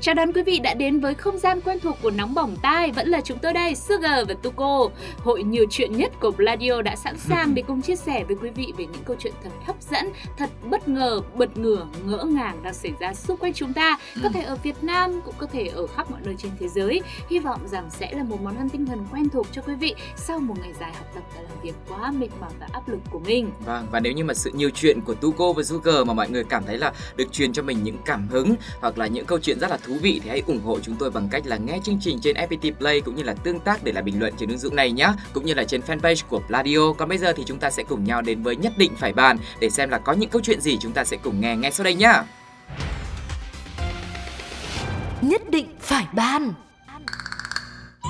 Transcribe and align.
Chào 0.00 0.14
đón 0.14 0.32
quý 0.32 0.42
vị 0.42 0.58
đã 0.58 0.74
đến 0.74 1.00
với 1.00 1.14
không 1.14 1.38
gian 1.38 1.60
quen 1.60 1.80
thuộc 1.80 1.96
của 2.02 2.10
Nóng 2.10 2.34
Bỏng 2.34 2.56
Tai. 2.62 2.92
Vẫn 2.92 3.08
là 3.08 3.20
chúng 3.20 3.38
tôi 3.38 3.52
đây, 3.52 3.74
Sugar 3.74 4.28
và 4.28 4.34
Tuko. 4.42 4.88
Hội 5.18 5.42
nhiều 5.42 5.64
chuyện 5.70 5.96
nhất 5.96 6.12
của 6.20 6.30
Bladio 6.30 6.82
đã 6.82 6.96
sẵn 6.96 7.18
sàng 7.18 7.54
để 7.54 7.62
cùng 7.66 7.82
chia 7.82 7.96
sẻ 7.96 8.24
với 8.24 8.36
quý 8.42 8.50
vị 8.50 8.72
về 8.78 8.86
những 8.86 9.04
câu 9.04 9.16
chuyện 9.18 9.32
thật 9.42 9.50
hấp 9.66 9.76
dẫn, 9.82 10.10
thật 10.36 10.50
bất 10.64 10.88
ngờ, 10.88 11.20
bật 11.34 11.58
ngửa, 11.58 11.86
ngỡ 12.04 12.24
ngàng 12.24 12.62
đang 12.62 12.74
xảy 12.74 12.92
ra 13.00 13.14
xung 13.14 13.36
quanh 13.36 13.52
chúng 13.52 13.72
ta. 13.72 13.98
Có 14.22 14.28
thể 14.28 14.42
ở 14.42 14.56
Việt 14.62 14.76
Nam, 14.82 15.20
cũng 15.24 15.34
có 15.38 15.46
thể 15.46 15.66
ở 15.66 15.86
khắp 15.86 16.10
mọi 16.10 16.20
nơi 16.24 16.34
trên 16.38 16.52
thế 16.60 16.68
giới. 16.68 17.02
Hy 17.30 17.38
vọng 17.38 17.60
rằng 17.68 17.90
sẽ 17.90 18.12
là 18.12 18.22
một 18.22 18.42
món 18.42 18.56
ăn 18.56 18.68
tinh 18.68 18.86
thần 18.86 19.06
quen 19.12 19.28
thuộc 19.28 19.46
cho 19.52 19.62
quý 19.62 19.74
vị 19.74 19.94
Sau 20.16 20.38
một 20.38 20.54
ngày 20.60 20.72
dài 20.80 20.92
học 20.94 21.06
tập 21.14 21.22
và 21.34 21.42
làm 21.42 21.60
việc 21.62 21.74
quá 21.88 22.10
mệt 22.10 22.28
mỏi 22.40 22.50
và 22.60 22.66
áp 22.72 22.88
lực 22.88 23.00
của 23.10 23.18
mình. 23.18 23.50
Vâng, 23.64 23.86
và 23.90 24.00
nếu 24.00 24.12
như 24.12 24.24
mà 24.24 24.34
sự 24.34 24.50
nhiều 24.54 24.70
chuyện 24.74 25.00
của 25.00 25.14
Tuko 25.14 25.52
và 25.52 25.62
Sugar 25.62 26.06
mà 26.06 26.14
mọi 26.14 26.30
người 26.30 26.44
cảm 26.44 26.64
thấy 26.66 26.78
là 26.78 26.92
được 27.16 27.32
truyền 27.32 27.52
cho 27.52 27.62
mình 27.62 27.78
những 27.82 27.98
cảm 28.04 28.28
hứng 28.28 28.54
hoặc 28.80 28.98
là 28.98 29.06
những 29.06 29.26
câu 29.26 29.38
chuyện 29.38 29.58
rất 29.60 29.70
là 29.70 29.76
thú 29.76 29.87
vị 29.96 30.20
thì 30.24 30.30
hãy 30.30 30.42
ủng 30.46 30.60
hộ 30.64 30.78
chúng 30.80 30.96
tôi 30.98 31.10
bằng 31.10 31.28
cách 31.30 31.46
là 31.46 31.56
nghe 31.56 31.78
chương 31.82 31.98
trình 32.00 32.18
trên 32.22 32.36
FPT 32.36 32.72
Play 32.72 33.00
cũng 33.00 33.16
như 33.16 33.22
là 33.22 33.34
tương 33.34 33.60
tác 33.60 33.84
để 33.84 33.92
lại 33.92 34.02
bình 34.02 34.20
luận 34.20 34.34
trên 34.38 34.48
ứng 34.48 34.58
dụng 34.58 34.76
này 34.76 34.92
nhé, 34.92 35.08
cũng 35.32 35.46
như 35.46 35.54
là 35.54 35.64
trên 35.64 35.80
fanpage 35.80 36.22
của 36.28 36.40
Pladio. 36.46 36.92
Còn 36.98 37.08
bây 37.08 37.18
giờ 37.18 37.32
thì 37.36 37.42
chúng 37.46 37.58
ta 37.58 37.70
sẽ 37.70 37.82
cùng 37.82 38.04
nhau 38.04 38.22
đến 38.22 38.42
với 38.42 38.56
nhất 38.56 38.72
định 38.76 38.92
phải 38.96 39.12
bàn 39.12 39.36
để 39.60 39.70
xem 39.70 39.90
là 39.90 39.98
có 39.98 40.12
những 40.12 40.30
câu 40.30 40.42
chuyện 40.44 40.60
gì 40.60 40.78
chúng 40.80 40.92
ta 40.92 41.04
sẽ 41.04 41.16
cùng 41.22 41.40
nghe 41.40 41.56
ngay 41.56 41.72
sau 41.72 41.84
đây 41.84 41.94
nhá. 41.94 42.24
Nhất 45.22 45.50
định 45.50 45.66
phải 45.80 46.06
ban 46.12 46.52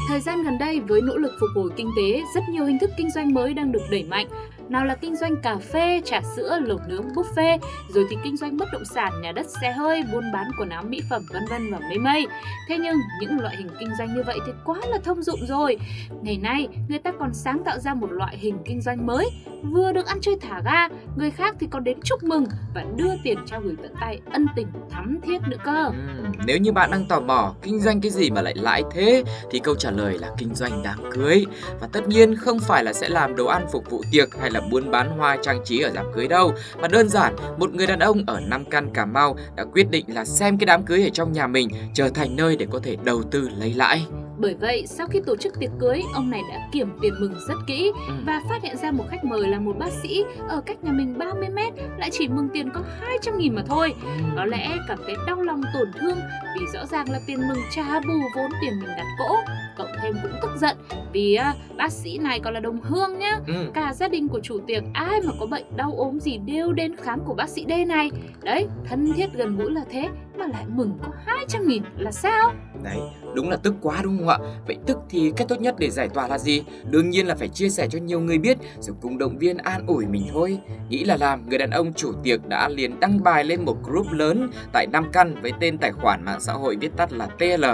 Thời 0.09 0.21
gian 0.21 0.43
gần 0.43 0.59
đây 0.59 0.81
với 0.81 1.01
nỗ 1.01 1.17
lực 1.17 1.33
phục 1.41 1.49
hồi 1.55 1.71
kinh 1.77 1.91
tế, 1.97 2.23
rất 2.35 2.41
nhiều 2.49 2.65
hình 2.65 2.79
thức 2.79 2.91
kinh 2.97 3.11
doanh 3.11 3.35
mới 3.35 3.55
đang 3.55 3.73
được 3.73 3.83
đẩy 3.91 4.05
mạnh. 4.05 4.29
Nào 4.69 4.85
là 4.85 4.95
kinh 4.95 5.17
doanh 5.17 5.37
cà 5.43 5.57
phê, 5.57 6.01
trà 6.05 6.21
sữa, 6.37 6.59
lẩu 6.65 6.79
nướng, 6.89 7.09
buffet, 7.09 7.59
rồi 7.89 8.07
thì 8.11 8.17
kinh 8.25 8.37
doanh 8.37 8.57
bất 8.57 8.69
động 8.73 8.85
sản, 8.85 9.13
nhà 9.23 9.33
đất, 9.33 9.47
xe 9.63 9.73
hơi, 9.73 10.03
buôn 10.13 10.25
bán 10.33 10.51
quần 10.59 10.69
áo, 10.69 10.83
mỹ 10.83 11.01
phẩm, 11.11 11.23
vân 11.33 11.43
vân 11.51 11.73
và 11.73 11.79
mây 11.79 11.99
mây. 11.99 12.27
Thế 12.69 12.79
nhưng 12.79 12.97
những 13.21 13.41
loại 13.41 13.57
hình 13.57 13.69
kinh 13.81 13.91
doanh 13.99 14.15
như 14.15 14.23
vậy 14.27 14.39
thì 14.47 14.53
quá 14.65 14.79
là 14.89 14.99
thông 15.05 15.23
dụng 15.23 15.41
rồi. 15.47 15.77
Ngày 16.23 16.37
nay, 16.37 16.69
người 16.89 16.99
ta 16.99 17.13
còn 17.19 17.35
sáng 17.35 17.65
tạo 17.65 17.79
ra 17.79 17.95
một 17.95 18.13
loại 18.13 18.39
hình 18.39 18.59
kinh 18.65 18.81
doanh 18.81 19.07
mới, 19.07 19.31
vừa 19.63 19.93
được 19.93 20.07
ăn 20.07 20.19
chơi 20.21 20.37
thả 20.41 20.61
ga, 20.65 20.89
người 21.17 21.31
khác 21.31 21.57
thì 21.61 21.67
còn 21.71 21.85
đến 21.85 21.99
chúc 22.05 22.23
mừng 22.25 22.47
và 22.75 22.85
đưa 22.97 23.11
tiền 23.25 23.39
trao 23.47 23.61
gửi 23.61 23.75
tận 23.83 23.93
tay 24.01 24.21
ân 24.33 24.47
tình 24.57 24.67
thắm 24.91 25.19
thiết 25.27 25.39
nữa 25.49 25.57
cơ. 25.65 25.85
Ừ, 25.85 26.25
nếu 26.47 26.59
như 26.59 26.73
bạn 26.73 26.91
đang 26.91 27.07
tò 27.09 27.21
mò 27.21 27.55
kinh 27.63 27.81
doanh 27.81 28.01
cái 28.01 28.11
gì 28.11 28.31
mà 28.31 28.43
lại 28.43 28.55
lãi 28.57 28.83
thế 28.91 29.25
thì 29.51 29.59
câu 29.59 29.75
trả 29.75 29.91
lời 29.91 30.19
là 30.19 30.29
kinh 30.39 30.55
doanh 30.55 30.83
đám 30.85 30.99
cưới 31.13 31.47
và 31.81 31.89
tất 31.93 32.09
nhiên 32.09 32.37
không 32.37 32.59
phải 32.61 32.85
là 32.85 32.93
sẽ 32.93 33.09
làm 33.09 33.37
đồ 33.37 33.47
ăn 33.47 33.67
phục 33.73 33.91
vụ 33.91 34.03
tiệc 34.13 34.37
hay 34.41 34.51
là 34.51 34.58
buôn 34.71 34.91
bán 34.91 35.19
hoa 35.19 35.37
trang 35.43 35.61
trí 35.65 35.81
ở 35.81 35.91
đám 35.95 36.07
cưới 36.15 36.29
đâu. 36.29 36.55
Mà 36.81 36.89
đơn 36.89 37.09
giản, 37.09 37.37
một 37.59 37.75
người 37.75 37.87
đàn 37.87 37.99
ông 37.99 38.25
ở 38.27 38.41
Nam 38.41 38.65
Căn, 38.65 38.91
Cà 38.95 39.05
Mau 39.05 39.37
đã 39.57 39.65
quyết 39.65 39.91
định 39.91 40.05
là 40.09 40.25
xem 40.25 40.59
cái 40.59 40.67
đám 40.67 40.83
cưới 40.83 41.03
ở 41.03 41.11
trong 41.13 41.33
nhà 41.33 41.47
mình 41.47 41.69
trở 41.95 42.09
thành 42.09 42.37
nơi 42.37 42.57
để 42.57 42.67
có 42.71 42.81
thể 42.83 42.97
đầu 43.05 43.23
tư 43.23 43.49
lấy 43.59 43.75
lãi. 43.75 44.07
Bởi 44.41 44.55
vậy, 44.55 44.87
sau 44.87 45.07
khi 45.07 45.21
tổ 45.27 45.37
chức 45.37 45.61
tiệc 45.61 45.71
cưới, 45.79 46.03
ông 46.15 46.31
này 46.31 46.41
đã 46.51 46.69
kiểm 46.73 46.89
tiền 47.03 47.15
mừng 47.21 47.35
rất 47.49 47.55
kỹ 47.67 47.93
Ừ. 48.09 48.15
và 48.27 48.41
phát 48.49 48.63
hiện 48.63 48.77
ra 48.77 48.91
một 48.91 49.05
khách 49.11 49.25
mời 49.25 49.49
là 49.49 49.59
một 49.61 49.77
bác 49.79 49.91
sĩ 50.03 50.25
ở 50.49 50.61
cách 50.67 50.85
nhà 50.85 50.93
mình 50.93 51.19
30 51.19 51.49
mét 51.49 51.73
lại 51.99 52.11
chỉ 52.13 52.29
mừng 52.29 52.49
tiền 52.49 52.71
có 52.75 52.81
200 53.01 53.39
nghìn 53.39 53.55
mà 53.55 53.63
thôi. 53.69 53.95
Có 54.37 54.45
lẽ 54.45 54.77
cảm 54.89 54.99
thấy 55.07 55.15
đau 55.27 55.43
lòng 55.43 55.63
tổn 55.75 55.89
thương 56.01 56.19
vì 56.61 56.67
rõ 56.75 56.87
ràng 56.87 57.11
là 57.11 57.21
tiền 57.27 57.49
mừng 57.49 57.59
trả 57.71 58.01
bù 58.01 58.15
vốn 58.37 58.51
tiền 58.61 58.73
mình 58.81 58.89
đặt 58.97 59.07
cỗ. 59.19 59.37
Cộng 59.79 59.91
thêm 60.03 60.15
cũng 60.23 60.33
tức 60.43 60.51
giận 60.61 60.77
vì 61.13 61.35
à, 61.35 61.55
bác 61.77 61.93
sĩ 61.93 62.19
này 62.19 62.41
còn 62.41 62.55
là 62.55 62.61
đồng 62.61 62.81
hương 62.81 63.19
nhá. 63.19 63.39
Ừ. 63.47 63.55
Cả 63.75 63.93
gia 63.95 64.09
đình 64.09 64.29
của 64.29 64.41
chủ 64.43 64.59
tiệc 64.67 64.83
ai 64.95 65.21
mà 65.25 65.33
có 65.41 65.47
bệnh 65.47 65.77
đau 65.77 65.95
ốm 65.97 66.21
gì 66.21 66.39
đều 66.39 66.73
đến 66.73 66.97
khám 66.97 67.21
của 67.27 67.35
bác 67.35 67.49
sĩ 67.49 67.65
D 67.69 67.89
này. 67.89 68.11
Đấy, 68.43 68.67
thân 68.89 69.13
thiết 69.17 69.27
gần 69.35 69.57
gũi 69.57 69.71
là 69.71 69.81
thế 69.91 70.09
mà 70.39 70.47
lại 70.47 70.65
mừng 70.69 70.99
có 71.03 71.09
200 71.27 71.67
nghìn 71.67 71.83
là 71.97 72.11
sao? 72.11 72.53
Đấy, 72.83 72.99
đúng 73.35 73.51
là 73.51 73.57
tức 73.57 73.75
quá 73.83 74.01
đúng 74.03 74.19
không 74.19 74.29
ạ? 74.29 74.39
Vậy 74.67 74.77
tức 74.87 74.99
thì 75.11 75.33
cách 75.37 75.49
tốt 75.49 75.61
nhất 75.61 75.75
để 75.79 75.91
giải 75.91 76.09
tỏa 76.09 76.29
là 76.29 76.39
gì? 76.39 76.63
Đương 76.91 77.11
nhiên 77.11 77.27
là 77.27 77.35
phải 77.35 77.49
chia 77.49 77.69
sẻ 77.69 77.89
cho 77.91 77.99
nhiều 77.99 78.21
người 78.21 78.39
biết 78.39 78.59
rồi 78.81 78.97
cùng 79.01 79.19
động 79.19 79.39
viên 79.39 79.57
an 79.57 79.87
ủi 79.87 80.07
mình 80.07 80.27
thôi. 80.33 80.59
Nghĩ 80.89 81.05
là 81.05 81.17
làm, 81.17 81.49
người 81.49 81.59
đàn 81.59 81.71
ông 81.71 81.93
chủ 81.93 82.13
tiệc 82.23 82.47
đã 82.47 82.69
liền 82.69 83.01
đăng 83.01 83.23
bài 83.23 83.45
lên 83.45 83.65
một 83.65 83.77
group 83.85 84.13
lớn 84.13 84.51
tại 84.73 84.87
Nam 84.87 85.11
Căn 85.13 85.43
với 85.43 85.53
tên 85.61 85.79
tài 85.79 85.93
khoản 85.93 86.25
mạng 86.25 86.41
xã 86.41 86.53
hội 86.53 86.77
viết 86.81 86.97
tắt 86.97 87.13
là 87.13 87.27
TL. 87.27 87.65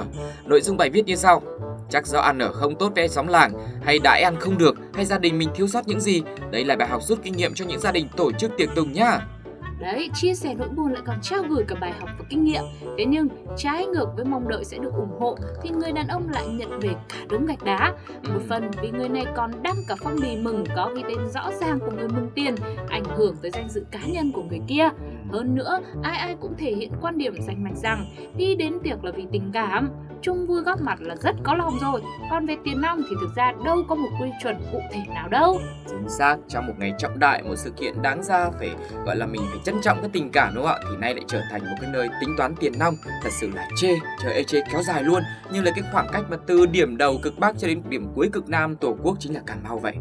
Nội 0.44 0.60
dung 0.60 0.76
bài 0.76 0.90
viết 0.90 1.06
như 1.06 1.16
sau. 1.16 1.42
Chắc 1.90 2.06
do 2.06 2.20
ăn 2.20 2.38
ở 2.38 2.52
không 2.52 2.74
tốt 2.78 2.92
với 2.96 3.08
xóm 3.08 3.26
làng, 3.26 3.52
hay 3.82 3.98
đãi 3.98 4.22
ăn 4.22 4.36
không 4.40 4.58
được, 4.58 4.76
hay 4.94 5.04
gia 5.04 5.18
đình 5.18 5.38
mình 5.38 5.48
thiếu 5.54 5.68
sót 5.68 5.88
những 5.88 6.00
gì. 6.00 6.22
Đây 6.50 6.64
là 6.64 6.76
bài 6.76 6.88
học 6.88 7.02
rút 7.02 7.18
kinh 7.22 7.36
nghiệm 7.36 7.54
cho 7.54 7.64
những 7.64 7.80
gia 7.80 7.92
đình 7.92 8.08
tổ 8.16 8.32
chức 8.32 8.50
tiệc 8.56 8.68
tùng 8.74 8.92
nhá. 8.92 9.20
Đấy, 9.84 10.10
chia 10.14 10.34
sẻ 10.34 10.54
nỗi 10.54 10.68
buồn 10.68 10.92
lại 10.92 11.02
còn 11.06 11.16
trao 11.22 11.42
gửi 11.48 11.64
cả 11.68 11.74
bài 11.80 11.92
học 12.00 12.08
và 12.18 12.24
kinh 12.30 12.44
nghiệm. 12.44 12.62
Thế 12.98 13.04
nhưng, 13.04 13.28
trái 13.56 13.86
ngược 13.86 14.06
với 14.16 14.24
mong 14.24 14.48
đợi 14.48 14.64
sẽ 14.64 14.78
được 14.78 14.92
ủng 14.92 15.20
hộ, 15.20 15.36
thì 15.62 15.70
người 15.70 15.92
đàn 15.92 16.08
ông 16.08 16.28
lại 16.28 16.46
nhận 16.48 16.80
về 16.80 16.90
cả 17.08 17.16
đống 17.30 17.46
gạch 17.46 17.64
đá. 17.64 17.92
Một 18.22 18.40
phần 18.48 18.70
vì 18.82 18.90
người 18.90 19.08
này 19.08 19.26
còn 19.36 19.62
đăng 19.62 19.76
cả 19.88 19.94
phong 19.98 20.16
bì 20.22 20.36
mừng 20.36 20.64
có 20.76 20.90
ghi 20.96 21.02
tên 21.08 21.18
rõ 21.34 21.50
ràng 21.60 21.78
của 21.80 21.90
người 21.96 22.08
mừng 22.08 22.30
tiền, 22.34 22.54
ảnh 22.88 23.04
hưởng 23.04 23.36
tới 23.42 23.50
danh 23.50 23.68
dự 23.68 23.84
cá 23.90 24.00
nhân 24.06 24.32
của 24.32 24.42
người 24.42 24.60
kia. 24.68 24.88
Hơn 25.32 25.54
nữa, 25.54 25.78
ai 26.02 26.18
ai 26.18 26.36
cũng 26.40 26.54
thể 26.58 26.74
hiện 26.74 26.92
quan 27.00 27.18
điểm 27.18 27.34
rành 27.46 27.64
mạch 27.64 27.76
rằng 27.76 28.06
đi 28.36 28.54
đến 28.54 28.72
tiệc 28.82 29.04
là 29.04 29.10
vì 29.10 29.26
tình 29.32 29.50
cảm, 29.52 29.90
chung 30.24 30.46
vui 30.46 30.62
góp 30.62 30.80
mặt 30.80 30.98
là 31.00 31.16
rất 31.16 31.36
có 31.42 31.54
lòng 31.54 31.78
rồi. 31.80 32.02
Còn 32.30 32.46
về 32.46 32.56
tiền 32.64 32.80
nong 32.80 33.02
thì 33.10 33.16
thực 33.20 33.34
ra 33.36 33.52
đâu 33.64 33.82
có 33.88 33.94
một 33.94 34.08
quy 34.20 34.28
chuẩn 34.42 34.56
cụ 34.72 34.78
thể 34.92 35.00
nào 35.14 35.28
đâu. 35.28 35.60
Chính 35.90 36.08
xác, 36.08 36.36
trong 36.48 36.66
một 36.66 36.72
ngày 36.78 36.92
trọng 36.98 37.18
đại, 37.18 37.42
một 37.42 37.56
sự 37.56 37.70
kiện 37.70 38.02
đáng 38.02 38.22
ra 38.22 38.50
phải 38.58 38.70
gọi 39.06 39.16
là 39.16 39.26
mình 39.26 39.42
phải 39.50 39.58
trân 39.64 39.74
trọng 39.82 40.00
cái 40.00 40.10
tình 40.12 40.30
cảm 40.30 40.52
đúng 40.54 40.64
không 40.64 40.72
ạ? 40.72 40.84
Thì 40.90 40.96
nay 40.96 41.14
lại 41.14 41.24
trở 41.28 41.40
thành 41.50 41.60
một 41.60 41.76
cái 41.80 41.90
nơi 41.92 42.08
tính 42.20 42.34
toán 42.38 42.54
tiền 42.60 42.72
nong, 42.78 42.94
thật 43.22 43.30
sự 43.32 43.50
là 43.54 43.68
chê, 43.76 43.88
trời 44.22 44.32
ơi 44.34 44.44
chê 44.44 44.60
kéo 44.72 44.82
dài 44.82 45.02
luôn. 45.02 45.22
Như 45.52 45.62
là 45.62 45.70
cái 45.70 45.84
khoảng 45.92 46.06
cách 46.12 46.24
mà 46.30 46.36
từ 46.46 46.66
điểm 46.66 46.96
đầu 46.96 47.18
cực 47.22 47.38
Bắc 47.38 47.58
cho 47.58 47.68
đến 47.68 47.82
điểm 47.88 48.06
cuối 48.14 48.28
cực 48.32 48.48
Nam 48.48 48.76
Tổ 48.76 48.96
quốc 49.02 49.16
chính 49.20 49.34
là 49.34 49.40
Cà 49.46 49.54
Mau 49.68 49.78
vậy. 49.78 49.94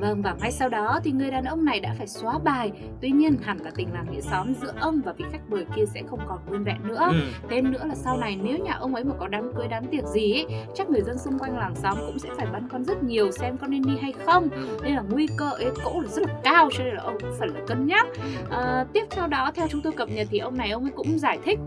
Vâng 0.00 0.22
và 0.22 0.34
ngay 0.40 0.52
sau 0.52 0.68
đó 0.68 1.00
thì 1.04 1.12
người 1.12 1.30
đàn 1.30 1.44
ông 1.44 1.64
này 1.64 1.80
đã 1.80 1.94
phải 1.98 2.06
xóa 2.06 2.38
bài 2.44 2.72
Tuy 3.00 3.10
nhiên 3.10 3.36
hẳn 3.42 3.58
là 3.58 3.70
tình 3.76 3.92
làng 3.92 4.06
nghĩa 4.10 4.20
xóm 4.20 4.54
giữa 4.62 4.72
ông 4.80 5.00
và 5.04 5.12
vị 5.12 5.24
khách 5.32 5.50
mời 5.50 5.64
kia 5.76 5.84
sẽ 5.94 6.02
không 6.10 6.20
còn 6.28 6.38
nguyên 6.48 6.64
vẹn 6.64 6.76
nữa 6.88 7.08
Ừ. 7.10 7.16
Thêm 7.50 7.72
nữa 7.72 7.84
là 7.84 7.94
sau 7.94 8.16
này 8.16 8.38
nếu 8.42 8.58
nhà 8.58 8.72
ông 8.80 8.94
ấy 8.94 9.04
mà 9.04 9.14
có 9.20 9.28
đám 9.28 9.52
cưới 9.56 9.63
đám 9.68 9.84
tiệc 9.86 10.04
gì 10.04 10.32
ấy 10.32 10.46
Chắc 10.74 10.90
người 10.90 11.02
dân 11.02 11.18
xung 11.18 11.38
quanh 11.38 11.58
làng 11.58 11.74
xóm 11.74 11.98
cũng 12.06 12.18
sẽ 12.18 12.28
phải 12.36 12.46
băn 12.52 12.68
khoăn 12.68 12.84
rất 12.84 13.02
nhiều 13.02 13.30
xem 13.32 13.56
con 13.56 13.70
nên 13.70 13.82
đi 13.82 13.92
hay 14.02 14.12
không. 14.26 14.48
Nên 14.82 14.94
là 14.94 15.02
nguy 15.10 15.26
cơ 15.36 15.50
ế 15.58 15.66
cỗ 15.84 16.00
là 16.00 16.08
rất 16.08 16.22
là 16.28 16.34
cao 16.42 16.68
cho 16.78 16.84
nên 16.84 16.94
là 16.94 17.02
ông 17.02 17.16
cũng 17.20 17.30
phải 17.38 17.48
là 17.48 17.60
cân 17.66 17.86
nhắc. 17.86 18.06
À, 18.50 18.84
Tiếp 18.92 19.04
theo 19.10 19.26
đó 19.26 19.50
theo 19.54 19.68
chúng 19.70 19.80
tôi 19.82 19.92
cập 19.92 20.08
nhật 20.08 20.26
thì 20.30 20.38
ông 20.38 20.56
này 20.56 20.70
ông 20.70 20.82
ấy 20.82 20.92
cũng 20.96 21.18
giải 21.18 21.38
thích 21.44 21.58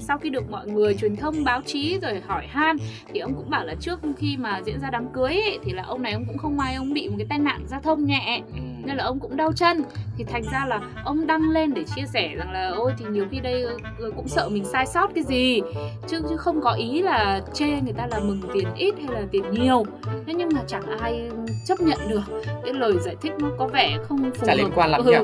Sau 0.00 0.18
khi 0.18 0.30
được 0.30 0.50
mọi 0.50 0.66
người 0.66 0.94
truyền 0.94 1.16
thông 1.16 1.44
báo 1.44 1.62
chí 1.62 1.98
rồi 2.02 2.20
hỏi 2.26 2.46
han 2.46 2.76
Thì 3.12 3.20
ông 3.20 3.34
cũng 3.34 3.50
bảo 3.50 3.64
là 3.64 3.74
trước 3.80 4.00
khi 4.16 4.36
mà 4.36 4.60
diễn 4.66 4.80
ra 4.80 4.90
đám 4.90 5.08
cưới 5.12 5.32
ấy, 5.32 5.58
Thì 5.62 5.72
là 5.72 5.82
ông 5.82 6.02
này 6.02 6.12
ông 6.12 6.24
cũng 6.26 6.38
không 6.38 6.56
may 6.56 6.74
ông 6.74 6.94
bị 6.94 7.08
một 7.08 7.14
cái 7.18 7.26
tai 7.30 7.38
nạn 7.38 7.64
giao 7.68 7.80
thông 7.80 8.04
nhẹ. 8.04 8.42
Ừ 8.54 8.73
nên 8.84 8.96
là 8.96 9.04
ông 9.04 9.20
cũng 9.20 9.36
đau 9.36 9.52
chân 9.52 9.82
thì 10.16 10.24
thành 10.24 10.42
ra 10.52 10.64
là 10.68 10.80
ông 11.04 11.26
đăng 11.26 11.50
lên 11.50 11.74
để 11.74 11.84
chia 11.96 12.04
sẻ 12.12 12.34
rằng 12.36 12.50
là 12.52 12.68
ôi 12.76 12.92
thì 12.98 13.04
nhiều 13.10 13.24
khi 13.30 13.40
đây 13.40 13.62
ờ, 13.98 14.10
cũng 14.16 14.28
sợ 14.28 14.48
mình 14.48 14.64
sai 14.64 14.86
sót 14.86 15.10
cái 15.14 15.24
gì 15.24 15.60
chứ 16.08 16.20
chứ 16.28 16.36
không 16.36 16.60
có 16.60 16.72
ý 16.72 17.02
là 17.02 17.40
chê 17.52 17.66
người 17.66 17.92
ta 17.92 18.06
là 18.06 18.18
mừng 18.20 18.40
tiền 18.54 18.68
ít 18.76 18.94
hay 18.98 19.14
là 19.14 19.26
tiền 19.30 19.42
nhiều 19.50 19.84
thế 20.26 20.34
nhưng 20.36 20.48
mà 20.54 20.60
chẳng 20.66 20.82
ai 21.00 21.30
chấp 21.66 21.80
nhận 21.80 21.98
được 22.08 22.22
cái 22.64 22.72
lời 22.72 22.92
giải 23.04 23.16
thích 23.20 23.32
nó 23.38 23.48
có 23.58 23.66
vẻ 23.66 23.98
không 24.08 24.30
phù 24.38 24.46
Chả 24.46 24.54
liên 24.54 24.64
hợp. 24.66 24.72
quan 24.74 24.90
lắm 24.90 25.00
Ừ. 25.04 25.10
nhỉ? 25.12 25.18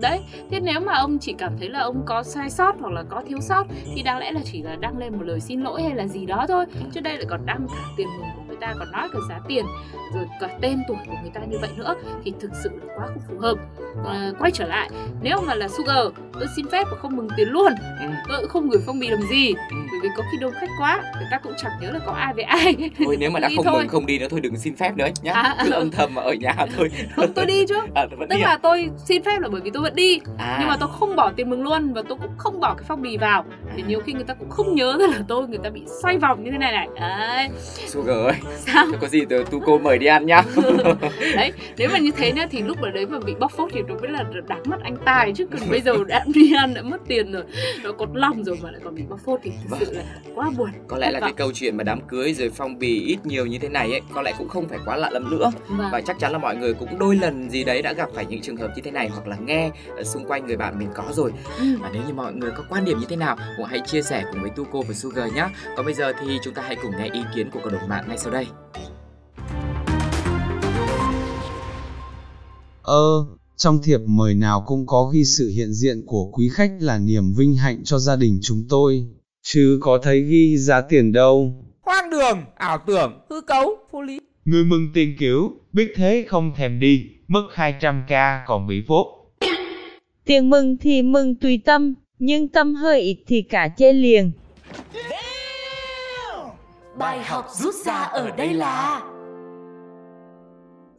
đấy 0.00 0.20
thế 0.50 0.60
nếu 0.60 0.80
mà 0.80 0.94
ông 0.94 1.18
chỉ 1.18 1.32
cảm 1.32 1.52
thấy 1.58 1.68
là 1.68 1.80
ông 1.80 2.02
có 2.06 2.22
sai 2.22 2.50
sót 2.50 2.74
hoặc 2.80 2.92
là 2.92 3.02
có 3.08 3.22
thiếu 3.28 3.38
sót 3.40 3.64
thì 3.94 4.02
đáng 4.02 4.18
lẽ 4.18 4.32
là 4.32 4.40
chỉ 4.52 4.62
là 4.62 4.76
đăng 4.80 4.98
lên 4.98 5.12
một 5.12 5.22
lời 5.24 5.40
xin 5.40 5.60
lỗi 5.60 5.82
hay 5.82 5.94
là 5.94 6.06
gì 6.06 6.26
đó 6.26 6.44
thôi 6.48 6.64
chứ 6.94 7.00
đây 7.00 7.16
lại 7.16 7.26
còn 7.28 7.46
đăng 7.46 7.66
cả 7.68 7.84
tiền 7.96 8.06
mừng 8.18 8.26
của 8.45 8.45
người 8.60 8.66
ta 8.68 8.74
còn 8.78 8.92
nói 8.92 9.08
cả 9.12 9.18
giá 9.28 9.40
tiền 9.48 9.64
rồi 10.14 10.24
cả 10.40 10.48
tên 10.60 10.78
tuổi 10.88 10.96
của 11.06 11.14
người 11.22 11.30
ta 11.34 11.40
như 11.40 11.58
vậy 11.60 11.70
nữa 11.76 11.94
thì 12.24 12.32
thực 12.40 12.50
sự 12.64 12.70
là 12.82 12.94
quá 12.96 13.06
không 13.06 13.22
phù 13.28 13.38
hợp 13.38 13.54
à, 14.06 14.30
quay 14.38 14.50
trở 14.50 14.66
lại 14.66 14.90
nếu 15.22 15.36
mà 15.46 15.54
là 15.54 15.68
sugar 15.68 15.96
tôi 16.32 16.46
xin 16.56 16.66
phép 16.72 16.84
và 16.90 16.96
không 16.96 17.16
mừng 17.16 17.28
tiền 17.36 17.48
luôn 17.48 17.72
Ừ. 18.00 18.06
tôi 18.28 18.40
cũng 18.40 18.48
không 18.50 18.68
gửi 18.68 18.82
phong 18.86 18.98
bì 18.98 19.08
làm 19.08 19.20
gì 19.22 19.54
Ừ. 19.54 19.76
bởi 19.90 20.00
vì 20.02 20.08
có 20.16 20.22
khi 20.32 20.38
đông 20.40 20.52
khách 20.60 20.70
quá 20.80 21.02
người 21.14 21.28
ta 21.30 21.38
cũng 21.38 21.52
chẳng 21.56 21.72
nhớ 21.80 21.90
là 21.90 21.98
có 22.06 22.12
ai 22.12 22.34
với 22.34 22.44
ai 22.44 22.90
Thôi 23.04 23.16
nếu 23.20 23.30
mà 23.30 23.40
đã 23.40 23.48
không 23.56 23.64
thôi. 23.64 23.78
mừng 23.78 23.88
không 23.88 24.06
đi 24.06 24.18
nữa 24.18 24.26
thôi 24.30 24.40
đừng 24.40 24.56
xin 24.56 24.76
phép 24.76 24.96
nữa 24.96 25.06
nhá. 25.22 25.32
À. 25.32 25.56
Cứ 25.64 25.70
âm 25.70 25.90
thầm 25.90 26.14
mà 26.14 26.22
ở 26.22 26.32
nhà 26.32 26.54
thôi. 26.76 26.90
không 27.16 27.32
tôi 27.32 27.46
đi 27.46 27.66
chứ 27.68 27.74
À, 27.94 28.06
tức 28.10 28.26
đi 28.30 28.40
à? 28.42 28.48
là 28.48 28.58
tôi 28.62 28.90
xin 29.04 29.22
phép 29.22 29.38
là 29.40 29.48
bởi 29.48 29.60
vì 29.60 29.70
tôi 29.70 29.82
vẫn 29.82 29.94
đi 29.94 30.20
à. 30.38 30.56
nhưng 30.60 30.68
mà 30.68 30.76
tôi 30.80 30.88
không 31.00 31.16
bỏ 31.16 31.32
tiền 31.36 31.50
mừng 31.50 31.62
luôn 31.62 31.92
và 31.94 32.02
tôi 32.08 32.18
cũng 32.22 32.32
không 32.38 32.60
bỏ 32.60 32.74
cái 32.74 32.84
phong 32.88 33.02
bì 33.02 33.16
vào 33.16 33.44
thì 33.76 33.82
nhiều 33.82 34.00
khi 34.00 34.12
người 34.12 34.24
ta 34.24 34.34
cũng 34.34 34.50
không 34.50 34.74
nhớ 34.74 34.96
ra 35.00 35.06
là 35.06 35.18
tôi 35.28 35.48
người 35.48 35.58
ta 35.64 35.70
bị 35.70 35.82
xoay 36.02 36.18
vòng 36.18 36.44
như 36.44 36.50
thế 36.50 36.58
này 36.58 36.72
này 36.72 36.88
đấy 37.00 37.48
Sugar 37.86 38.16
ơi, 38.16 38.32
sao 38.58 38.86
Có 39.00 39.08
gì 39.08 39.24
từ 39.28 39.44
tu 39.50 39.60
cô 39.66 39.78
mời 39.78 39.98
đi 39.98 40.06
ăn 40.06 40.26
nhá. 40.26 40.42
đấy 41.36 41.52
nếu 41.76 41.88
mà 41.92 41.98
như 41.98 42.10
thế 42.16 42.32
nữa 42.32 42.44
thì 42.50 42.62
lúc 42.62 42.80
ở 42.80 42.90
đấy 42.90 43.06
mà 43.06 43.18
bị 43.26 43.34
bóc 43.40 43.52
phốt 43.56 43.70
thì 43.72 43.82
mới 43.82 44.10
là 44.10 44.24
đáng 44.48 44.62
mất 44.64 44.76
anh 44.82 44.96
tài 45.04 45.32
chứ 45.32 45.46
còn 45.46 45.70
bây 45.70 45.80
giờ 45.80 45.94
đã 46.06 46.24
đi 46.34 46.52
ăn 46.54 46.74
đã 46.74 46.82
mất 46.82 47.00
tiền 47.08 47.32
rồi 47.32 47.42
nó 47.82 47.92
có 47.92 48.06
lòng 48.14 48.44
rồi 48.44 48.58
mà 48.62 48.70
lại 48.70 48.80
còn 48.84 48.94
bị 48.94 49.02
bóc 49.08 49.20
phốt 49.24 49.40
thì 49.42 49.52
thực 49.70 49.76
sự 49.80 49.92
là 49.92 50.02
quá 50.34 50.50
buồn 50.56 50.70
Có 50.88 50.98
lẽ 50.98 51.10
là 51.10 51.20
cái 51.20 51.32
câu 51.32 51.52
chuyện 51.54 51.76
mà 51.76 51.84
đám 51.84 52.00
cưới 52.08 52.34
rồi 52.34 52.50
phong 52.54 52.78
bì 52.78 53.00
ít 53.00 53.18
nhiều 53.24 53.46
như 53.46 53.58
thế 53.58 53.68
này 53.68 53.90
ấy, 53.90 54.00
có 54.14 54.22
lẽ 54.22 54.34
cũng 54.38 54.48
không 54.48 54.68
phải 54.68 54.78
quá 54.86 54.96
lạ 54.96 55.10
lắm 55.10 55.30
nữa. 55.30 55.52
Vâng. 55.68 55.88
Và 55.92 56.00
chắc 56.00 56.18
chắn 56.18 56.32
là 56.32 56.38
mọi 56.38 56.56
người 56.56 56.74
cũng 56.74 56.98
đôi 56.98 57.16
lần 57.16 57.50
gì 57.50 57.64
đấy 57.64 57.82
đã 57.82 57.92
gặp 57.92 58.08
phải 58.14 58.26
những 58.26 58.40
trường 58.40 58.56
hợp 58.56 58.68
như 58.76 58.82
thế 58.82 58.90
này 58.90 59.08
hoặc 59.08 59.28
là 59.28 59.36
nghe 59.36 59.70
xung 60.04 60.24
quanh 60.24 60.46
người 60.46 60.56
bạn 60.56 60.78
mình 60.78 60.88
có 60.94 61.04
rồi. 61.12 61.32
Ừ. 61.58 61.64
Và 61.80 61.90
nếu 61.92 62.02
như 62.08 62.14
mọi 62.14 62.32
người 62.32 62.50
có 62.50 62.64
quan 62.68 62.84
điểm 62.84 62.98
như 62.98 63.06
thế 63.08 63.16
nào 63.16 63.36
cũng 63.56 63.66
hãy 63.66 63.80
chia 63.86 64.02
sẻ 64.02 64.24
cùng 64.32 64.40
với 64.42 64.50
Tuco 64.56 64.80
và 64.88 64.94
Sugar 64.94 65.34
nhé. 65.34 65.46
Còn 65.76 65.86
bây 65.86 65.94
giờ 65.94 66.12
thì 66.20 66.38
chúng 66.42 66.54
ta 66.54 66.62
hãy 66.66 66.76
cùng 66.82 66.92
nghe 66.98 67.08
ý 67.12 67.20
kiến 67.34 67.50
của 67.50 67.60
cộng 67.60 67.72
đồng 67.72 67.88
mạng 67.88 68.04
ngay 68.08 68.18
sau 68.18 68.32
đây. 68.32 68.35
Ơ, 72.82 73.26
trong 73.56 73.82
thiệp 73.82 73.98
mời 74.06 74.34
nào 74.34 74.64
cũng 74.66 74.86
có 74.86 75.10
ghi 75.14 75.24
sự 75.24 75.48
hiện 75.48 75.72
diện 75.72 76.02
của 76.06 76.30
quý 76.32 76.48
khách 76.52 76.70
là 76.80 76.98
niềm 76.98 77.32
vinh 77.32 77.54
hạnh 77.54 77.80
cho 77.84 77.98
gia 77.98 78.16
đình 78.16 78.38
chúng 78.42 78.62
tôi, 78.68 79.06
chứ 79.42 79.78
có 79.82 79.98
thấy 80.02 80.20
ghi 80.20 80.58
giá 80.58 80.80
tiền 80.80 81.12
đâu. 81.12 81.64
Hoang 81.80 82.10
đường, 82.10 82.38
ảo 82.54 82.78
tưởng, 82.86 83.20
hư 83.30 83.40
cấu, 83.40 83.76
vô 83.92 84.02
lý. 84.02 84.20
Người 84.44 84.64
mừng 84.64 84.88
tiền 84.94 85.16
kiểu, 85.18 85.50
biết 85.72 85.92
thế 85.96 86.24
không 86.28 86.52
thèm 86.56 86.80
đi, 86.80 87.04
mất 87.28 87.42
200k 87.54 88.40
còn 88.46 88.66
bị 88.66 88.82
phốt. 88.88 89.06
Tiền 90.24 90.50
mừng 90.50 90.76
thì 90.76 91.02
mừng 91.02 91.34
tùy 91.34 91.60
tâm, 91.64 91.94
nhưng 92.18 92.48
tâm 92.48 92.74
hơi 92.74 93.00
ít 93.00 93.18
thì 93.26 93.42
cả 93.42 93.68
chê 93.76 93.92
liền. 93.92 94.32
Bài 96.98 97.22
học 97.22 97.44
rút 97.50 97.74
ra 97.74 97.94
ở 97.94 98.30
đây 98.30 98.54
là 98.54 99.02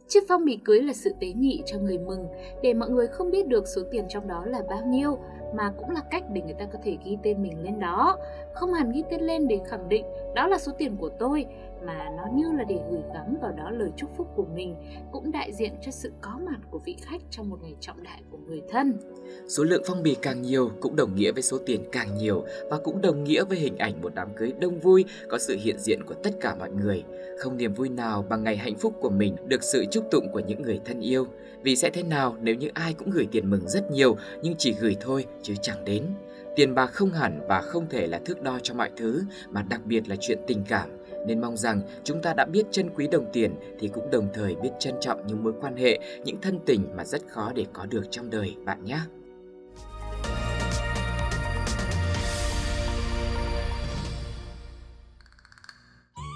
Chiếc 0.08 0.24
phong 0.28 0.44
bì 0.44 0.56
cưới 0.64 0.82
là 0.82 0.92
sự 0.92 1.10
tế 1.20 1.32
nhị 1.32 1.62
cho 1.66 1.78
người 1.78 1.98
mừng 1.98 2.26
để 2.62 2.74
mọi 2.74 2.90
người 2.90 3.06
không 3.06 3.30
biết 3.30 3.48
được 3.48 3.68
số 3.68 3.82
tiền 3.90 4.04
trong 4.08 4.28
đó 4.28 4.44
là 4.46 4.62
bao 4.68 4.80
nhiêu, 4.86 5.18
mà 5.54 5.72
cũng 5.78 5.90
là 5.90 6.00
cách 6.10 6.22
để 6.32 6.42
người 6.42 6.54
ta 6.58 6.64
có 6.72 6.78
thể 6.84 6.96
ghi 7.04 7.18
tên 7.22 7.42
mình 7.42 7.64
lên 7.64 7.80
đó. 7.80 8.16
Không 8.54 8.72
hẳn 8.72 8.92
ghi 8.92 9.02
tên 9.10 9.20
lên 9.20 9.48
để 9.48 9.60
khẳng 9.68 9.88
định, 9.88 10.04
đó 10.34 10.46
là 10.46 10.58
số 10.58 10.72
tiền 10.78 10.96
của 10.96 11.08
tôi 11.08 11.46
mà 11.86 12.10
nó 12.16 12.22
như 12.34 12.52
là 12.52 12.64
để 12.68 12.78
gửi 12.90 13.00
gắm 13.14 13.36
vào 13.42 13.52
đó 13.52 13.70
lời 13.70 13.90
chúc 13.96 14.10
phúc 14.16 14.26
của 14.36 14.46
mình, 14.54 14.76
cũng 15.12 15.32
đại 15.32 15.52
diện 15.52 15.72
cho 15.82 15.90
sự 15.90 16.12
có 16.20 16.40
mặt 16.46 16.58
của 16.70 16.78
vị 16.78 16.96
khách 17.02 17.20
trong 17.30 17.50
một 17.50 17.58
ngày 17.62 17.74
trọng 17.80 18.02
đại 18.02 18.22
của 18.30 18.38
người 18.38 18.62
thân. 18.70 18.98
Số 19.48 19.64
lượng 19.64 19.82
phong 19.86 20.02
bì 20.02 20.16
càng 20.22 20.42
nhiều 20.42 20.70
cũng 20.80 20.96
đồng 20.96 21.14
nghĩa 21.14 21.32
với 21.32 21.42
số 21.42 21.58
tiền 21.66 21.84
càng 21.92 22.16
nhiều 22.18 22.44
và 22.70 22.78
cũng 22.84 23.00
đồng 23.00 23.24
nghĩa 23.24 23.44
với 23.44 23.58
hình 23.58 23.78
ảnh 23.78 24.02
một 24.02 24.14
đám 24.14 24.28
cưới 24.36 24.52
đông 24.60 24.78
vui 24.78 25.04
có 25.28 25.38
sự 25.38 25.56
hiện 25.60 25.78
diện 25.78 26.04
của 26.06 26.14
tất 26.14 26.30
cả 26.40 26.54
mọi 26.54 26.70
người. 26.70 27.04
Không 27.38 27.56
niềm 27.56 27.74
vui 27.74 27.88
nào 27.88 28.24
bằng 28.28 28.44
ngày 28.44 28.56
hạnh 28.56 28.76
phúc 28.76 28.94
của 29.00 29.10
mình 29.10 29.36
được 29.46 29.62
sự 29.62 29.84
chúc 29.90 30.04
tụng 30.10 30.28
của 30.32 30.40
những 30.40 30.62
người 30.62 30.80
thân 30.84 31.00
yêu. 31.00 31.26
Vì 31.62 31.76
sẽ 31.76 31.90
thế 31.90 32.02
nào 32.02 32.36
nếu 32.40 32.54
như 32.54 32.68
ai 32.74 32.94
cũng 32.94 33.10
gửi 33.10 33.28
tiền 33.32 33.50
mừng 33.50 33.68
rất 33.68 33.90
nhiều, 33.90 34.16
nhưng 34.42 34.54
chỉ 34.58 34.74
gửi 34.80 34.96
thôi 35.00 35.26
chứ 35.42 35.54
chẳng 35.62 35.84
đến. 35.84 36.04
Tiền 36.56 36.74
bạc 36.74 36.86
không 36.86 37.10
hẳn 37.10 37.40
và 37.48 37.60
không 37.60 37.86
thể 37.90 38.06
là 38.06 38.18
thước 38.24 38.42
đo 38.42 38.58
cho 38.62 38.74
mọi 38.74 38.90
thứ, 38.96 39.22
mà 39.48 39.62
đặc 39.70 39.80
biệt 39.84 40.08
là 40.08 40.16
chuyện 40.20 40.38
tình 40.46 40.64
cảm. 40.68 40.97
Nên 41.26 41.40
mong 41.40 41.56
rằng 41.56 41.80
chúng 42.04 42.22
ta 42.22 42.34
đã 42.34 42.44
biết 42.44 42.62
trân 42.70 42.90
quý 42.94 43.08
đồng 43.08 43.26
tiền 43.32 43.54
thì 43.78 43.88
cũng 43.88 44.10
đồng 44.10 44.28
thời 44.34 44.54
biết 44.54 44.70
trân 44.78 44.94
trọng 45.00 45.26
những 45.26 45.44
mối 45.44 45.52
quan 45.60 45.76
hệ, 45.76 45.98
những 46.24 46.40
thân 46.42 46.58
tình 46.66 46.84
mà 46.96 47.04
rất 47.04 47.22
khó 47.28 47.52
để 47.54 47.66
có 47.72 47.86
được 47.86 48.02
trong 48.10 48.30
đời 48.30 48.56
bạn 48.64 48.84
nhé. 48.84 48.98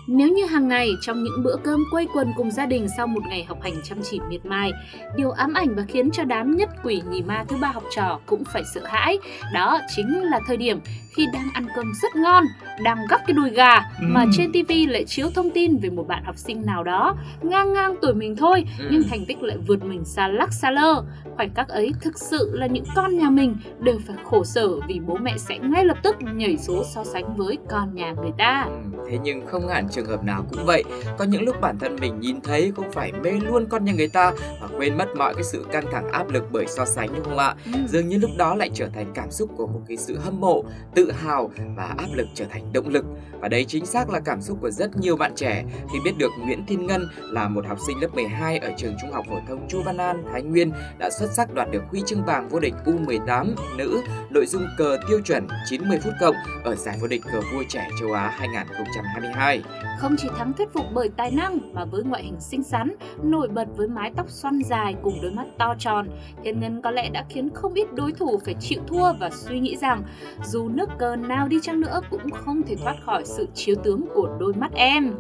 Nếu 0.08 0.28
như 0.28 0.44
hàng 0.44 0.68
ngày 0.68 0.90
trong 1.00 1.22
những 1.22 1.42
bữa 1.42 1.56
cơm 1.64 1.84
quây 1.90 2.06
quần 2.14 2.32
cùng 2.36 2.50
gia 2.50 2.66
đình 2.66 2.86
sau 2.96 3.06
một 3.06 3.20
ngày 3.28 3.44
học 3.44 3.58
hành 3.62 3.74
chăm 3.84 3.98
chỉ 4.02 4.20
miệt 4.28 4.46
mài, 4.46 4.72
điều 5.16 5.30
ám 5.30 5.54
ảnh 5.54 5.74
và 5.74 5.82
khiến 5.88 6.10
cho 6.10 6.24
đám 6.24 6.56
nhất 6.56 6.68
quỷ 6.84 7.02
nhì 7.10 7.22
ma 7.22 7.44
thứ 7.48 7.56
ba 7.60 7.68
học 7.68 7.84
trò 7.96 8.20
cũng 8.26 8.44
phải 8.44 8.62
sợ 8.74 8.80
hãi, 8.84 9.18
đó 9.54 9.80
chính 9.96 10.22
là 10.22 10.40
thời 10.46 10.56
điểm 10.56 10.80
khi 11.16 11.26
đang 11.32 11.48
ăn 11.54 11.66
cơm 11.76 11.92
rất 12.02 12.16
ngon, 12.16 12.44
đang 12.82 12.98
gắp 13.10 13.20
cái 13.26 13.34
đùi 13.34 13.50
gà 13.50 13.80
mà 14.00 14.24
trên 14.36 14.52
tivi 14.52 14.86
lại 14.86 15.04
chiếu 15.04 15.30
thông 15.34 15.50
tin 15.50 15.76
về 15.78 15.90
một 15.90 16.08
bạn 16.08 16.24
học 16.24 16.38
sinh 16.38 16.66
nào 16.66 16.84
đó 16.84 17.16
ngang 17.42 17.72
ngang 17.72 17.94
tuổi 18.02 18.14
mình 18.14 18.36
thôi 18.36 18.64
nhưng 18.90 19.02
thành 19.10 19.24
tích 19.26 19.42
lại 19.42 19.56
vượt 19.66 19.84
mình 19.84 20.04
xa 20.04 20.28
lắc 20.28 20.52
xa 20.52 20.70
lơ. 20.70 21.02
Khoảnh 21.36 21.54
khắc 21.54 21.68
ấy 21.68 21.92
thực 22.00 22.18
sự 22.18 22.50
là 22.54 22.66
những 22.66 22.84
con 22.96 23.18
nhà 23.18 23.30
mình 23.30 23.56
đều 23.80 23.98
phải 24.06 24.16
khổ 24.24 24.44
sở 24.44 24.68
vì 24.88 25.00
bố 25.06 25.16
mẹ 25.16 25.38
sẽ 25.38 25.58
ngay 25.58 25.84
lập 25.84 25.96
tức 26.02 26.16
nhảy 26.22 26.58
số 26.58 26.84
so 26.94 27.04
sánh 27.04 27.36
với 27.36 27.58
con 27.70 27.94
nhà 27.94 28.12
người 28.22 28.32
ta. 28.38 28.66
Ừ, 28.68 28.72
Thế 29.10 29.18
nhưng 29.22 29.46
không 29.46 29.68
hẳn 29.68 29.88
trường 29.90 30.06
hợp 30.06 30.24
nào 30.24 30.44
cũng 30.50 30.64
vậy 30.66 30.84
Có 31.18 31.24
những 31.24 31.42
lúc 31.44 31.60
bản 31.60 31.78
thân 31.78 31.96
mình 32.00 32.20
nhìn 32.20 32.40
thấy 32.40 32.72
cũng 32.76 32.92
phải 32.92 33.12
mê 33.12 33.30
luôn 33.30 33.66
con 33.66 33.84
nhà 33.84 33.92
người 33.92 34.08
ta 34.08 34.32
Và 34.60 34.68
quên 34.78 34.98
mất 34.98 35.06
mọi 35.16 35.34
cái 35.34 35.44
sự 35.44 35.66
căng 35.72 35.84
thẳng 35.92 36.08
áp 36.12 36.30
lực 36.30 36.44
bởi 36.52 36.66
so 36.66 36.84
sánh 36.84 37.08
đúng 37.14 37.24
không 37.24 37.38
ạ 37.38 37.54
Ừ. 37.66 37.72
Dường 37.88 38.08
như 38.08 38.18
lúc 38.18 38.30
đó 38.36 38.54
lại 38.54 38.70
trở 38.74 38.88
thành 38.94 39.06
cảm 39.14 39.30
xúc 39.30 39.50
của 39.56 39.66
một 39.66 39.80
cái 39.88 39.96
sự 39.96 40.18
hâm 40.18 40.40
mộ, 40.40 40.64
tự 40.94 41.01
hào 41.10 41.50
và 41.76 41.94
áp 41.98 42.08
lực 42.14 42.26
trở 42.34 42.44
thành 42.44 42.72
động 42.72 42.88
lực. 42.88 43.04
Và 43.40 43.48
đấy 43.48 43.64
chính 43.68 43.86
xác 43.86 44.10
là 44.10 44.20
cảm 44.20 44.42
xúc 44.42 44.58
của 44.60 44.70
rất 44.70 44.96
nhiều 44.96 45.16
bạn 45.16 45.32
trẻ 45.36 45.64
Khi 45.92 45.98
biết 46.04 46.18
được 46.18 46.30
Nguyễn 46.38 46.66
Thiên 46.66 46.86
Ngân 46.86 47.08
là 47.18 47.48
một 47.48 47.66
học 47.66 47.78
sinh 47.86 48.00
lớp 48.00 48.14
12 48.14 48.58
ở 48.58 48.70
trường 48.76 48.94
trung 49.02 49.12
học 49.12 49.24
phổ 49.28 49.36
thông 49.48 49.68
Chu 49.68 49.82
Văn 49.82 49.96
An, 49.96 50.24
Thái 50.32 50.42
Nguyên 50.42 50.72
Đã 50.98 51.10
xuất 51.10 51.30
sắc 51.32 51.54
đoạt 51.54 51.68
được 51.70 51.82
huy 51.90 52.02
chương 52.06 52.24
vàng 52.24 52.48
vô 52.48 52.60
địch 52.60 52.74
U18 52.84 53.54
nữ 53.76 54.02
nội 54.30 54.46
dung 54.46 54.66
cờ 54.78 54.98
tiêu 55.08 55.20
chuẩn 55.20 55.48
90 55.68 55.98
phút 56.04 56.12
cộng 56.20 56.36
ở 56.64 56.74
giải 56.74 56.98
vô 57.00 57.06
địch 57.06 57.22
cờ 57.32 57.40
vua 57.52 57.62
trẻ 57.68 57.88
châu 58.00 58.12
Á 58.12 58.28
2022 58.38 59.62
Không 59.98 60.16
chỉ 60.18 60.28
thắng 60.38 60.52
thuyết 60.52 60.68
phục 60.72 60.86
bởi 60.94 61.08
tài 61.16 61.30
năng 61.30 61.74
mà 61.74 61.84
với 61.84 62.02
ngoại 62.02 62.22
hình 62.22 62.40
xinh 62.40 62.62
xắn, 62.62 62.92
nổi 63.22 63.48
bật 63.48 63.68
với 63.76 63.88
mái 63.88 64.12
tóc 64.16 64.30
xoăn 64.30 64.60
dài 64.66 64.94
cùng 65.02 65.18
đôi 65.22 65.32
mắt 65.32 65.46
to 65.58 65.74
tròn, 65.78 66.08
Thiên 66.44 66.60
Ngân 66.60 66.82
có 66.82 66.90
lẽ 66.90 67.08
đã 67.08 67.24
khiến 67.28 67.50
không 67.54 67.74
ít 67.74 67.92
đối 67.94 68.12
thủ 68.12 68.40
phải 68.44 68.54
chịu 68.60 68.80
thua 68.86 69.12
và 69.12 69.30
suy 69.30 69.60
nghĩ 69.60 69.76
rằng 69.76 70.02
dù 70.44 70.68
nước 70.68 70.88
cờ 70.98 71.16
nào 71.16 71.48
đi 71.48 71.58
chăng 71.62 71.80
nữa 71.80 72.00
cũng 72.10 72.30
không 72.30 72.62
thể 72.62 72.76
thoát 72.76 72.94
khỏi 73.06 73.22
sự 73.24 73.46
chiếu 73.54 73.74
tướng 73.84 74.04
của 74.14 74.36
đôi 74.40 74.52
mắt 74.54 74.72
em. 74.74 75.14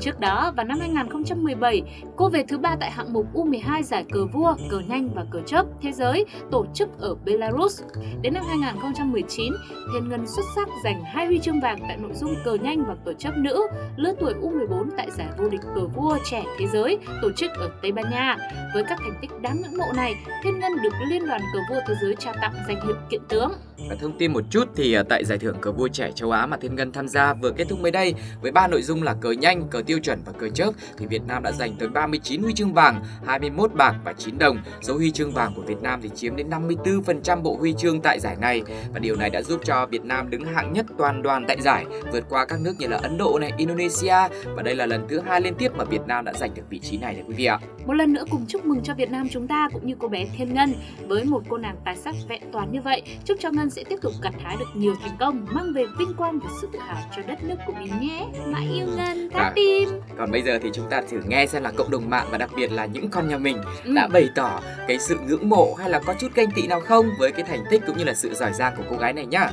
Trước 0.00 0.20
đó, 0.20 0.52
vào 0.56 0.66
năm 0.66 0.78
2017, 0.80 1.82
cô 2.16 2.28
về 2.28 2.44
thứ 2.48 2.58
ba 2.58 2.76
tại 2.80 2.90
hạng 2.90 3.12
mục 3.12 3.26
U12 3.34 3.82
giải 3.82 4.04
cờ 4.12 4.26
vua, 4.26 4.54
cờ 4.70 4.80
nhanh 4.88 5.08
và 5.14 5.24
cờ 5.30 5.40
chớp 5.46 5.66
thế 5.82 5.92
giới 5.92 6.24
tổ 6.50 6.66
chức 6.74 6.88
ở 6.98 7.14
Belarus. 7.24 7.82
Đến 8.22 8.34
năm 8.34 8.44
2019, 8.48 9.52
Thiên 9.92 10.08
Ngân 10.08 10.26
xuất 10.26 10.42
sắc 10.56 10.68
giành 10.84 11.02
hai 11.04 11.26
huy 11.26 11.38
chương 11.38 11.60
vàng 11.60 11.78
tại 11.88 11.96
nội 11.96 12.12
dung 12.14 12.34
cờ 12.44 12.54
nhanh 12.54 12.84
và 12.88 12.94
cờ 13.04 13.12
chớp 13.12 13.32
nữ, 13.36 13.66
lứa 13.96 14.12
tuổi 14.20 14.34
U14 14.34 14.88
tại 14.96 15.10
giải 15.10 15.28
vô 15.38 15.48
địch 15.48 15.60
cờ 15.74 15.86
vua 15.86 16.18
trẻ 16.30 16.44
thế 16.58 16.66
giới 16.66 16.98
tổ 17.22 17.32
chức 17.36 17.50
ở 17.50 17.70
Tây 17.82 17.92
Ban 17.92 18.10
Nha. 18.10 18.36
Với 18.74 18.84
các 18.84 18.98
thành 18.98 19.18
tích 19.20 19.30
đáng 19.40 19.62
ngưỡng 19.62 19.78
mộ 19.78 19.92
này, 19.96 20.14
Thiên 20.44 20.58
Ngân 20.58 20.72
được 20.82 20.92
Liên 21.08 21.26
đoàn 21.26 21.40
cờ 21.52 21.58
vua 21.70 21.80
thế 21.88 21.94
giới 22.02 22.14
trao 22.18 22.34
tặng 22.40 22.54
danh 22.68 22.86
hiệu 22.86 22.96
kiện 23.10 23.20
tướng. 23.28 23.52
Và 23.88 23.96
thông 24.00 24.18
tin 24.18 24.32
một 24.32 24.42
chút 24.50 24.68
thì 24.76 24.94
à, 24.94 25.02
tại 25.12 25.24
giải 25.24 25.38
thưởng 25.38 25.56
cờ 25.60 25.72
vua 25.72 25.88
trẻ 25.88 26.10
châu 26.14 26.30
Á 26.30 26.46
mà 26.46 26.56
Thiên 26.56 26.74
Ngân 26.74 26.92
tham 26.92 27.08
gia 27.08 27.34
vừa 27.34 27.50
kết 27.50 27.64
thúc 27.68 27.80
mới 27.80 27.90
đây 27.90 28.14
với 28.42 28.52
ba 28.52 28.66
nội 28.66 28.82
dung 28.82 29.02
là 29.02 29.14
cờ 29.20 29.30
nhanh, 29.30 29.68
cờ 29.68 29.82
tiêu 29.86 29.98
chuẩn 29.98 30.22
và 30.26 30.32
cờ 30.32 30.48
chớp 30.48 30.70
thì 30.98 31.06
Việt 31.06 31.22
Nam 31.28 31.42
đã 31.42 31.52
giành 31.52 31.76
tới 31.78 31.88
39 31.88 32.42
huy 32.42 32.52
chương 32.52 32.72
vàng, 32.72 33.04
21 33.26 33.72
bạc 33.74 33.94
và 34.04 34.12
9 34.12 34.38
đồng. 34.38 34.58
Số 34.82 34.96
huy 34.96 35.10
chương 35.10 35.32
vàng 35.32 35.52
của 35.56 35.62
Việt 35.62 35.82
Nam 35.82 36.00
thì 36.02 36.10
chiếm 36.14 36.36
đến 36.36 36.50
54% 36.50 37.42
bộ 37.42 37.56
huy 37.56 37.72
chương 37.72 38.00
tại 38.00 38.20
giải 38.20 38.36
này 38.40 38.62
và 38.92 38.98
điều 38.98 39.16
này 39.16 39.30
đã 39.30 39.42
giúp 39.42 39.60
cho 39.64 39.86
Việt 39.86 40.04
Nam 40.04 40.30
đứng 40.30 40.44
hạng 40.44 40.72
nhất 40.72 40.86
toàn 40.98 41.22
đoàn 41.22 41.44
tại 41.48 41.56
giải, 41.60 41.84
vượt 42.12 42.24
qua 42.28 42.44
các 42.44 42.60
nước 42.60 42.72
như 42.78 42.86
là 42.86 42.96
Ấn 43.02 43.18
Độ 43.18 43.38
này, 43.40 43.52
Indonesia 43.56 44.16
và 44.56 44.62
đây 44.62 44.74
là 44.74 44.86
lần 44.86 45.06
thứ 45.08 45.20
hai 45.20 45.40
liên 45.40 45.54
tiếp 45.54 45.72
mà 45.76 45.84
Việt 45.84 46.02
Nam 46.06 46.24
đã 46.24 46.32
giành 46.32 46.54
được 46.54 46.62
vị 46.70 46.78
trí 46.78 46.98
này 46.98 47.14
đấy 47.14 47.24
quý 47.28 47.34
vị 47.34 47.44
ạ. 47.44 47.58
Một 47.86 47.94
lần 47.94 48.12
nữa 48.12 48.24
cùng 48.30 48.46
chúc 48.48 48.66
mừng 48.66 48.80
cho 48.84 48.94
Việt 48.94 49.10
Nam 49.10 49.28
chúng 49.30 49.48
ta 49.48 49.68
cũng 49.72 49.86
như 49.86 49.94
cô 49.98 50.08
bé 50.08 50.26
Thiên 50.36 50.54
Ngân 50.54 50.74
với 51.08 51.24
một 51.24 51.42
cô 51.48 51.56
nàng 51.56 51.76
tài 51.84 51.96
sắc 51.96 52.14
vẹn 52.28 52.42
toàn 52.52 52.72
như 52.72 52.80
vậy. 52.80 53.02
Chúc 53.24 53.38
cho 53.40 53.50
Ngân 53.50 53.70
sẽ 53.70 53.84
tiếp 53.84 53.96
tục 54.02 54.12
gặt 54.22 54.34
hái 54.42 54.56
được 54.56 54.68
nhiều 54.74 54.94
thành 55.02 55.16
công, 55.20 55.46
mang 55.52 55.72
về 55.72 55.84
vinh 55.98 56.14
quang 56.16 56.38
và 56.38 56.50
sự 56.60 56.68
tự 56.72 56.78
hào 56.78 57.02
cho 57.16 57.22
đất 57.28 57.44
nước 57.44 57.54
của 57.66 57.72
mình 57.78 57.92
nhé. 58.00 58.26
Mãi 58.46 58.68
yêu 58.74 58.86
Ngân, 58.86 59.28
Dạ. 59.34 59.38
thắt 59.42 59.52
tim. 59.54 59.88
Còn 60.18 60.30
bây 60.30 60.42
giờ 60.42 60.58
thì 60.62 60.70
chúng 60.74 60.90
ta 60.90 61.02
thử 61.10 61.20
nghe 61.26 61.46
xem 61.46 61.62
là 61.62 61.70
cộng 61.76 61.90
đồng 61.90 62.10
mạng 62.10 62.26
và 62.30 62.38
đặc 62.38 62.50
biệt 62.56 62.72
là 62.72 62.86
những 62.86 63.08
con 63.10 63.28
nhà 63.28 63.38
mình 63.38 63.56
Ừ. 63.84 63.92
đã 63.94 64.08
bày 64.08 64.28
tỏ 64.34 64.60
cái 64.88 64.98
sự 64.98 65.18
ngưỡng 65.26 65.48
mộ 65.48 65.74
hay 65.74 65.90
là 65.90 65.98
có 66.06 66.14
chút 66.20 66.28
ganh 66.34 66.50
tị 66.50 66.66
nào 66.66 66.80
không 66.80 67.06
với 67.18 67.32
cái 67.32 67.42
thành 67.48 67.64
tích 67.70 67.82
cũng 67.86 67.98
như 67.98 68.04
là 68.04 68.14
sự 68.14 68.34
giỏi 68.34 68.52
giang 68.52 68.74
của 68.76 68.84
cô 68.90 68.96
gái 68.96 69.12
này 69.12 69.26
nhá. 69.26 69.50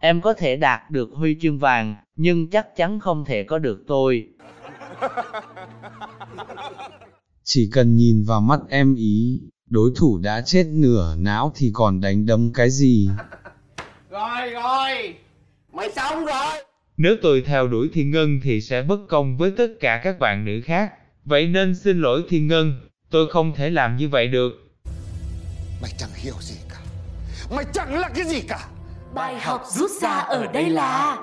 Em 0.00 0.20
có 0.20 0.32
thể 0.34 0.56
đạt 0.56 0.90
được 0.90 1.08
huy 1.14 1.36
chương 1.40 1.58
vàng, 1.58 1.96
nhưng 2.16 2.50
chắc 2.50 2.76
chắn 2.76 3.00
không 3.00 3.24
thể 3.24 3.42
có 3.44 3.58
được 3.58 3.84
tôi. 3.86 4.28
Chỉ 7.44 7.70
cần 7.72 7.94
nhìn 7.96 8.24
vào 8.28 8.40
mắt 8.40 8.60
em 8.68 8.94
ý, 8.94 9.40
đối 9.70 9.90
thủ 9.96 10.18
đã 10.18 10.40
chết 10.40 10.66
nửa 10.66 11.16
não 11.18 11.52
thì 11.54 11.70
còn 11.74 12.00
đánh 12.00 12.26
đấm 12.26 12.52
cái 12.52 12.70
gì. 12.70 13.10
Rồi 14.10 14.50
rồi, 14.50 15.14
mày 15.72 15.88
xong 15.96 16.24
rồi. 16.24 16.64
Nếu 16.96 17.16
tôi 17.22 17.42
theo 17.46 17.68
đuổi 17.68 17.90
Thiên 17.92 18.10
Ngân 18.10 18.40
thì 18.42 18.60
sẽ 18.60 18.82
bất 18.82 18.98
công 19.08 19.36
với 19.36 19.52
tất 19.56 19.68
cả 19.80 20.00
các 20.04 20.18
bạn 20.18 20.44
nữ 20.44 20.60
khác. 20.64 20.92
Vậy 21.24 21.46
nên 21.46 21.74
xin 21.74 22.00
lỗi 22.00 22.22
Thiên 22.28 22.48
Ngân, 22.48 22.80
tôi 23.10 23.30
không 23.30 23.54
thể 23.54 23.70
làm 23.70 23.96
như 23.96 24.08
vậy 24.08 24.28
được. 24.28 24.52
Mày 25.82 25.90
chẳng 25.98 26.10
hiểu 26.14 26.34
gì 26.40 26.56
cả 26.68 26.80
Mày 27.56 27.64
chẳng 27.72 27.98
là 27.98 28.08
cái 28.08 28.24
gì 28.24 28.40
cả 28.40 28.68
Bài 29.14 29.40
học 29.40 29.64
rút 29.74 29.90
ra 30.02 30.10
ở 30.10 30.46
đây 30.52 30.70
là 30.70 31.18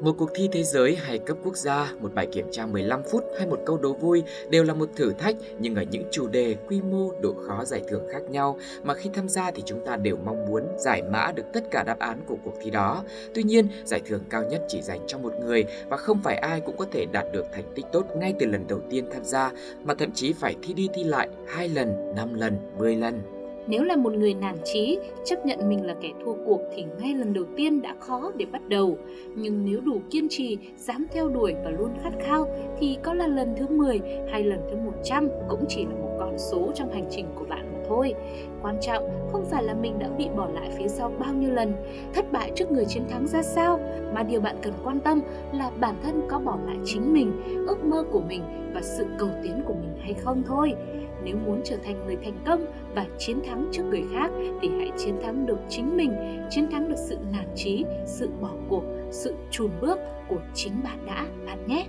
một 0.00 0.14
cuộc 0.18 0.30
thi 0.34 0.48
thế 0.52 0.62
giới 0.62 0.96
hay 0.96 1.18
cấp 1.18 1.36
quốc 1.44 1.56
gia, 1.56 1.92
một 2.00 2.14
bài 2.14 2.26
kiểm 2.32 2.46
tra 2.50 2.66
15 2.66 3.02
phút 3.10 3.24
hay 3.38 3.46
một 3.46 3.58
câu 3.66 3.78
đố 3.78 3.92
vui 3.92 4.22
đều 4.50 4.64
là 4.64 4.74
một 4.74 4.88
thử 4.96 5.12
thách 5.12 5.36
nhưng 5.58 5.74
ở 5.74 5.82
những 5.90 6.04
chủ 6.10 6.28
đề, 6.28 6.56
quy 6.68 6.80
mô, 6.80 7.12
độ 7.22 7.34
khó 7.46 7.64
giải 7.64 7.82
thưởng 7.88 8.02
khác 8.12 8.22
nhau 8.30 8.58
mà 8.82 8.94
khi 8.94 9.10
tham 9.14 9.28
gia 9.28 9.50
thì 9.50 9.62
chúng 9.66 9.84
ta 9.86 9.96
đều 9.96 10.16
mong 10.16 10.46
muốn 10.46 10.62
giải 10.78 11.02
mã 11.02 11.32
được 11.32 11.42
tất 11.52 11.64
cả 11.70 11.82
đáp 11.82 11.98
án 11.98 12.20
của 12.26 12.36
cuộc 12.44 12.54
thi 12.62 12.70
đó. 12.70 13.04
Tuy 13.34 13.42
nhiên, 13.42 13.68
giải 13.84 14.00
thưởng 14.06 14.22
cao 14.30 14.44
nhất 14.50 14.62
chỉ 14.68 14.82
dành 14.82 15.00
cho 15.06 15.18
một 15.18 15.32
người 15.40 15.64
và 15.88 15.96
không 15.96 16.20
phải 16.24 16.36
ai 16.36 16.60
cũng 16.60 16.76
có 16.76 16.86
thể 16.92 17.06
đạt 17.12 17.26
được 17.32 17.44
thành 17.52 17.72
tích 17.74 17.86
tốt 17.92 18.06
ngay 18.16 18.34
từ 18.38 18.46
lần 18.46 18.66
đầu 18.68 18.80
tiên 18.90 19.08
tham 19.12 19.24
gia 19.24 19.52
mà 19.84 19.94
thậm 19.94 20.12
chí 20.12 20.32
phải 20.32 20.56
thi 20.62 20.74
đi 20.74 20.88
thi 20.94 21.04
lại 21.04 21.28
hai 21.48 21.68
lần, 21.68 22.14
năm 22.16 22.34
lần, 22.34 22.56
10 22.78 22.96
lần. 22.96 23.37
Nếu 23.68 23.84
là 23.84 23.96
một 23.96 24.12
người 24.12 24.34
nản 24.34 24.56
trí 24.64 24.98
chấp 25.24 25.46
nhận 25.46 25.68
mình 25.68 25.86
là 25.86 25.94
kẻ 26.00 26.08
thua 26.24 26.34
cuộc 26.46 26.60
thì 26.74 26.84
ngay 27.00 27.14
lần 27.14 27.32
đầu 27.32 27.44
tiên 27.56 27.82
đã 27.82 27.94
khó 28.00 28.32
để 28.36 28.46
bắt 28.46 28.68
đầu. 28.68 28.98
Nhưng 29.34 29.64
nếu 29.64 29.80
đủ 29.80 30.00
kiên 30.10 30.28
trì, 30.30 30.58
dám 30.76 31.06
theo 31.12 31.28
đuổi 31.28 31.54
và 31.64 31.70
luôn 31.70 31.90
khát 32.02 32.12
khao 32.20 32.46
thì 32.78 32.98
có 33.02 33.14
là 33.14 33.26
lần 33.26 33.54
thứ 33.56 33.66
10 33.68 34.00
hay 34.30 34.44
lần 34.44 34.60
thứ 34.70 34.76
100 34.76 35.28
cũng 35.48 35.64
chỉ 35.68 35.84
là 35.84 35.94
một 36.00 36.16
con 36.18 36.38
số 36.38 36.72
trong 36.74 36.92
hành 36.92 37.06
trình 37.10 37.26
của 37.34 37.44
bạn 37.44 37.67
thôi. 37.88 38.14
Quan 38.62 38.78
trọng 38.80 39.28
không 39.32 39.44
phải 39.44 39.64
là 39.64 39.74
mình 39.74 39.98
đã 39.98 40.08
bị 40.18 40.28
bỏ 40.36 40.48
lại 40.54 40.70
phía 40.78 40.88
sau 40.88 41.12
bao 41.18 41.34
nhiêu 41.34 41.50
lần, 41.50 41.72
thất 42.14 42.32
bại 42.32 42.52
trước 42.54 42.70
người 42.70 42.84
chiến 42.84 43.02
thắng 43.08 43.26
ra 43.26 43.42
sao, 43.42 43.80
mà 44.14 44.22
điều 44.22 44.40
bạn 44.40 44.56
cần 44.62 44.72
quan 44.84 45.00
tâm 45.00 45.20
là 45.52 45.70
bản 45.80 45.94
thân 46.02 46.22
có 46.28 46.38
bỏ 46.38 46.58
lại 46.66 46.76
chính 46.84 47.12
mình, 47.12 47.32
ước 47.66 47.84
mơ 47.84 48.04
của 48.10 48.20
mình 48.20 48.42
và 48.74 48.80
sự 48.82 49.04
cầu 49.18 49.28
tiến 49.42 49.62
của 49.66 49.74
mình 49.74 49.96
hay 50.00 50.14
không 50.14 50.42
thôi. 50.46 50.74
Nếu 51.24 51.36
muốn 51.46 51.60
trở 51.64 51.76
thành 51.84 52.06
người 52.06 52.16
thành 52.24 52.38
công 52.46 52.64
và 52.94 53.06
chiến 53.18 53.40
thắng 53.46 53.68
trước 53.72 53.82
người 53.90 54.04
khác 54.12 54.30
thì 54.62 54.68
hãy 54.78 54.90
chiến 54.96 55.14
thắng 55.22 55.46
được 55.46 55.58
chính 55.68 55.96
mình, 55.96 56.12
chiến 56.50 56.70
thắng 56.70 56.88
được 56.88 56.98
sự 57.08 57.16
nản 57.32 57.46
chí, 57.54 57.84
sự 58.04 58.28
bỏ 58.40 58.50
cuộc, 58.68 58.82
sự 59.10 59.34
chùn 59.50 59.70
bước 59.80 59.98
của 60.28 60.40
chính 60.54 60.72
bạn 60.84 61.06
đã, 61.06 61.26
bạn 61.46 61.66
nhé. 61.66 61.86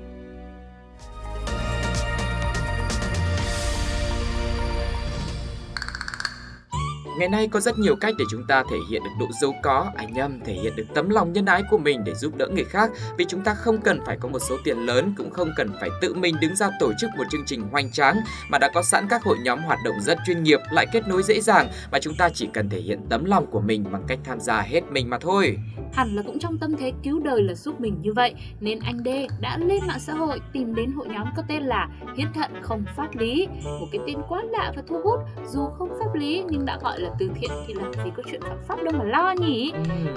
Ngày 7.19 7.29
nay 7.29 7.47
có 7.47 7.59
rất 7.59 7.79
nhiều 7.79 7.95
cách 7.95 8.15
để 8.17 8.25
chúng 8.31 8.43
ta 8.47 8.63
thể 8.71 8.77
hiện 8.89 9.03
được 9.03 9.09
độ 9.19 9.25
giàu 9.41 9.55
có, 9.63 9.91
anh 9.95 10.13
em 10.13 10.39
thể 10.45 10.53
hiện 10.53 10.75
được 10.75 10.85
tấm 10.95 11.09
lòng 11.09 11.33
nhân 11.33 11.45
ái 11.45 11.63
của 11.69 11.77
mình 11.77 12.03
để 12.03 12.15
giúp 12.15 12.35
đỡ 12.35 12.47
người 12.47 12.63
khác 12.63 12.91
vì 13.17 13.25
chúng 13.29 13.41
ta 13.43 13.53
không 13.53 13.81
cần 13.81 13.99
phải 14.05 14.17
có 14.21 14.29
một 14.29 14.39
số 14.49 14.57
tiền 14.63 14.77
lớn 14.77 15.13
cũng 15.17 15.29
không 15.29 15.49
cần 15.55 15.69
phải 15.79 15.89
tự 16.01 16.13
mình 16.13 16.35
đứng 16.41 16.55
ra 16.55 16.69
tổ 16.79 16.93
chức 16.99 17.09
một 17.17 17.23
chương 17.31 17.45
trình 17.45 17.61
hoành 17.71 17.91
tráng 17.91 18.19
mà 18.49 18.57
đã 18.57 18.69
có 18.73 18.81
sẵn 18.81 19.07
các 19.09 19.23
hội 19.23 19.37
nhóm 19.43 19.59
hoạt 19.59 19.79
động 19.85 19.95
rất 20.01 20.17
chuyên 20.25 20.43
nghiệp 20.43 20.59
lại 20.71 20.85
kết 20.91 21.07
nối 21.07 21.23
dễ 21.23 21.41
dàng 21.41 21.69
mà 21.91 21.99
chúng 21.99 22.15
ta 22.15 22.29
chỉ 22.33 22.49
cần 22.53 22.69
thể 22.69 22.79
hiện 22.79 22.99
tấm 23.09 23.25
lòng 23.25 23.45
của 23.51 23.61
mình 23.61 23.85
bằng 23.91 24.03
cách 24.07 24.19
tham 24.23 24.39
gia 24.39 24.61
hết 24.61 24.81
mình 24.91 25.09
mà 25.09 25.17
thôi. 25.17 25.57
Hẳn 25.93 26.15
là 26.15 26.21
cũng 26.21 26.39
trong 26.39 26.57
tâm 26.57 26.75
thế 26.77 26.93
cứu 27.03 27.19
đời 27.19 27.43
là 27.43 27.53
giúp 27.53 27.81
mình 27.81 27.95
như 28.01 28.13
vậy 28.13 28.33
nên 28.59 28.79
anh 28.79 28.99
D 29.05 29.07
đã 29.39 29.57
lên 29.57 29.79
mạng 29.87 29.99
xã 29.99 30.13
hội 30.13 30.39
tìm 30.53 30.75
đến 30.75 30.91
hội 30.91 31.07
nhóm 31.07 31.27
có 31.37 31.43
tên 31.47 31.63
là 31.63 31.89
Hiến 32.17 32.27
thận 32.33 32.51
không 32.61 32.83
pháp 32.95 33.15
lý, 33.15 33.47
một 33.63 33.87
cái 33.91 34.01
tên 34.07 34.17
quá 34.29 34.43
lạ 34.49 34.73
và 34.75 34.81
thu 34.87 35.01
hút 35.03 35.19
dù 35.47 35.65
không 35.77 35.89
pháp 35.99 36.15
lý 36.15 36.43
nhưng 36.49 36.65
đã 36.65 36.79
gọi 36.83 36.99
là 36.99 37.09
từ 37.19 37.29
thiện 37.35 37.49
thì 37.67 37.73
làm 37.73 37.93
gì 37.93 38.11
có 38.17 38.23
chuyện 38.31 38.41
phạm 38.41 38.57
pháp 38.67 38.83
đâu 38.83 38.93
mà 38.97 39.03
lo 39.03 39.31
nhỉ. 39.31 39.71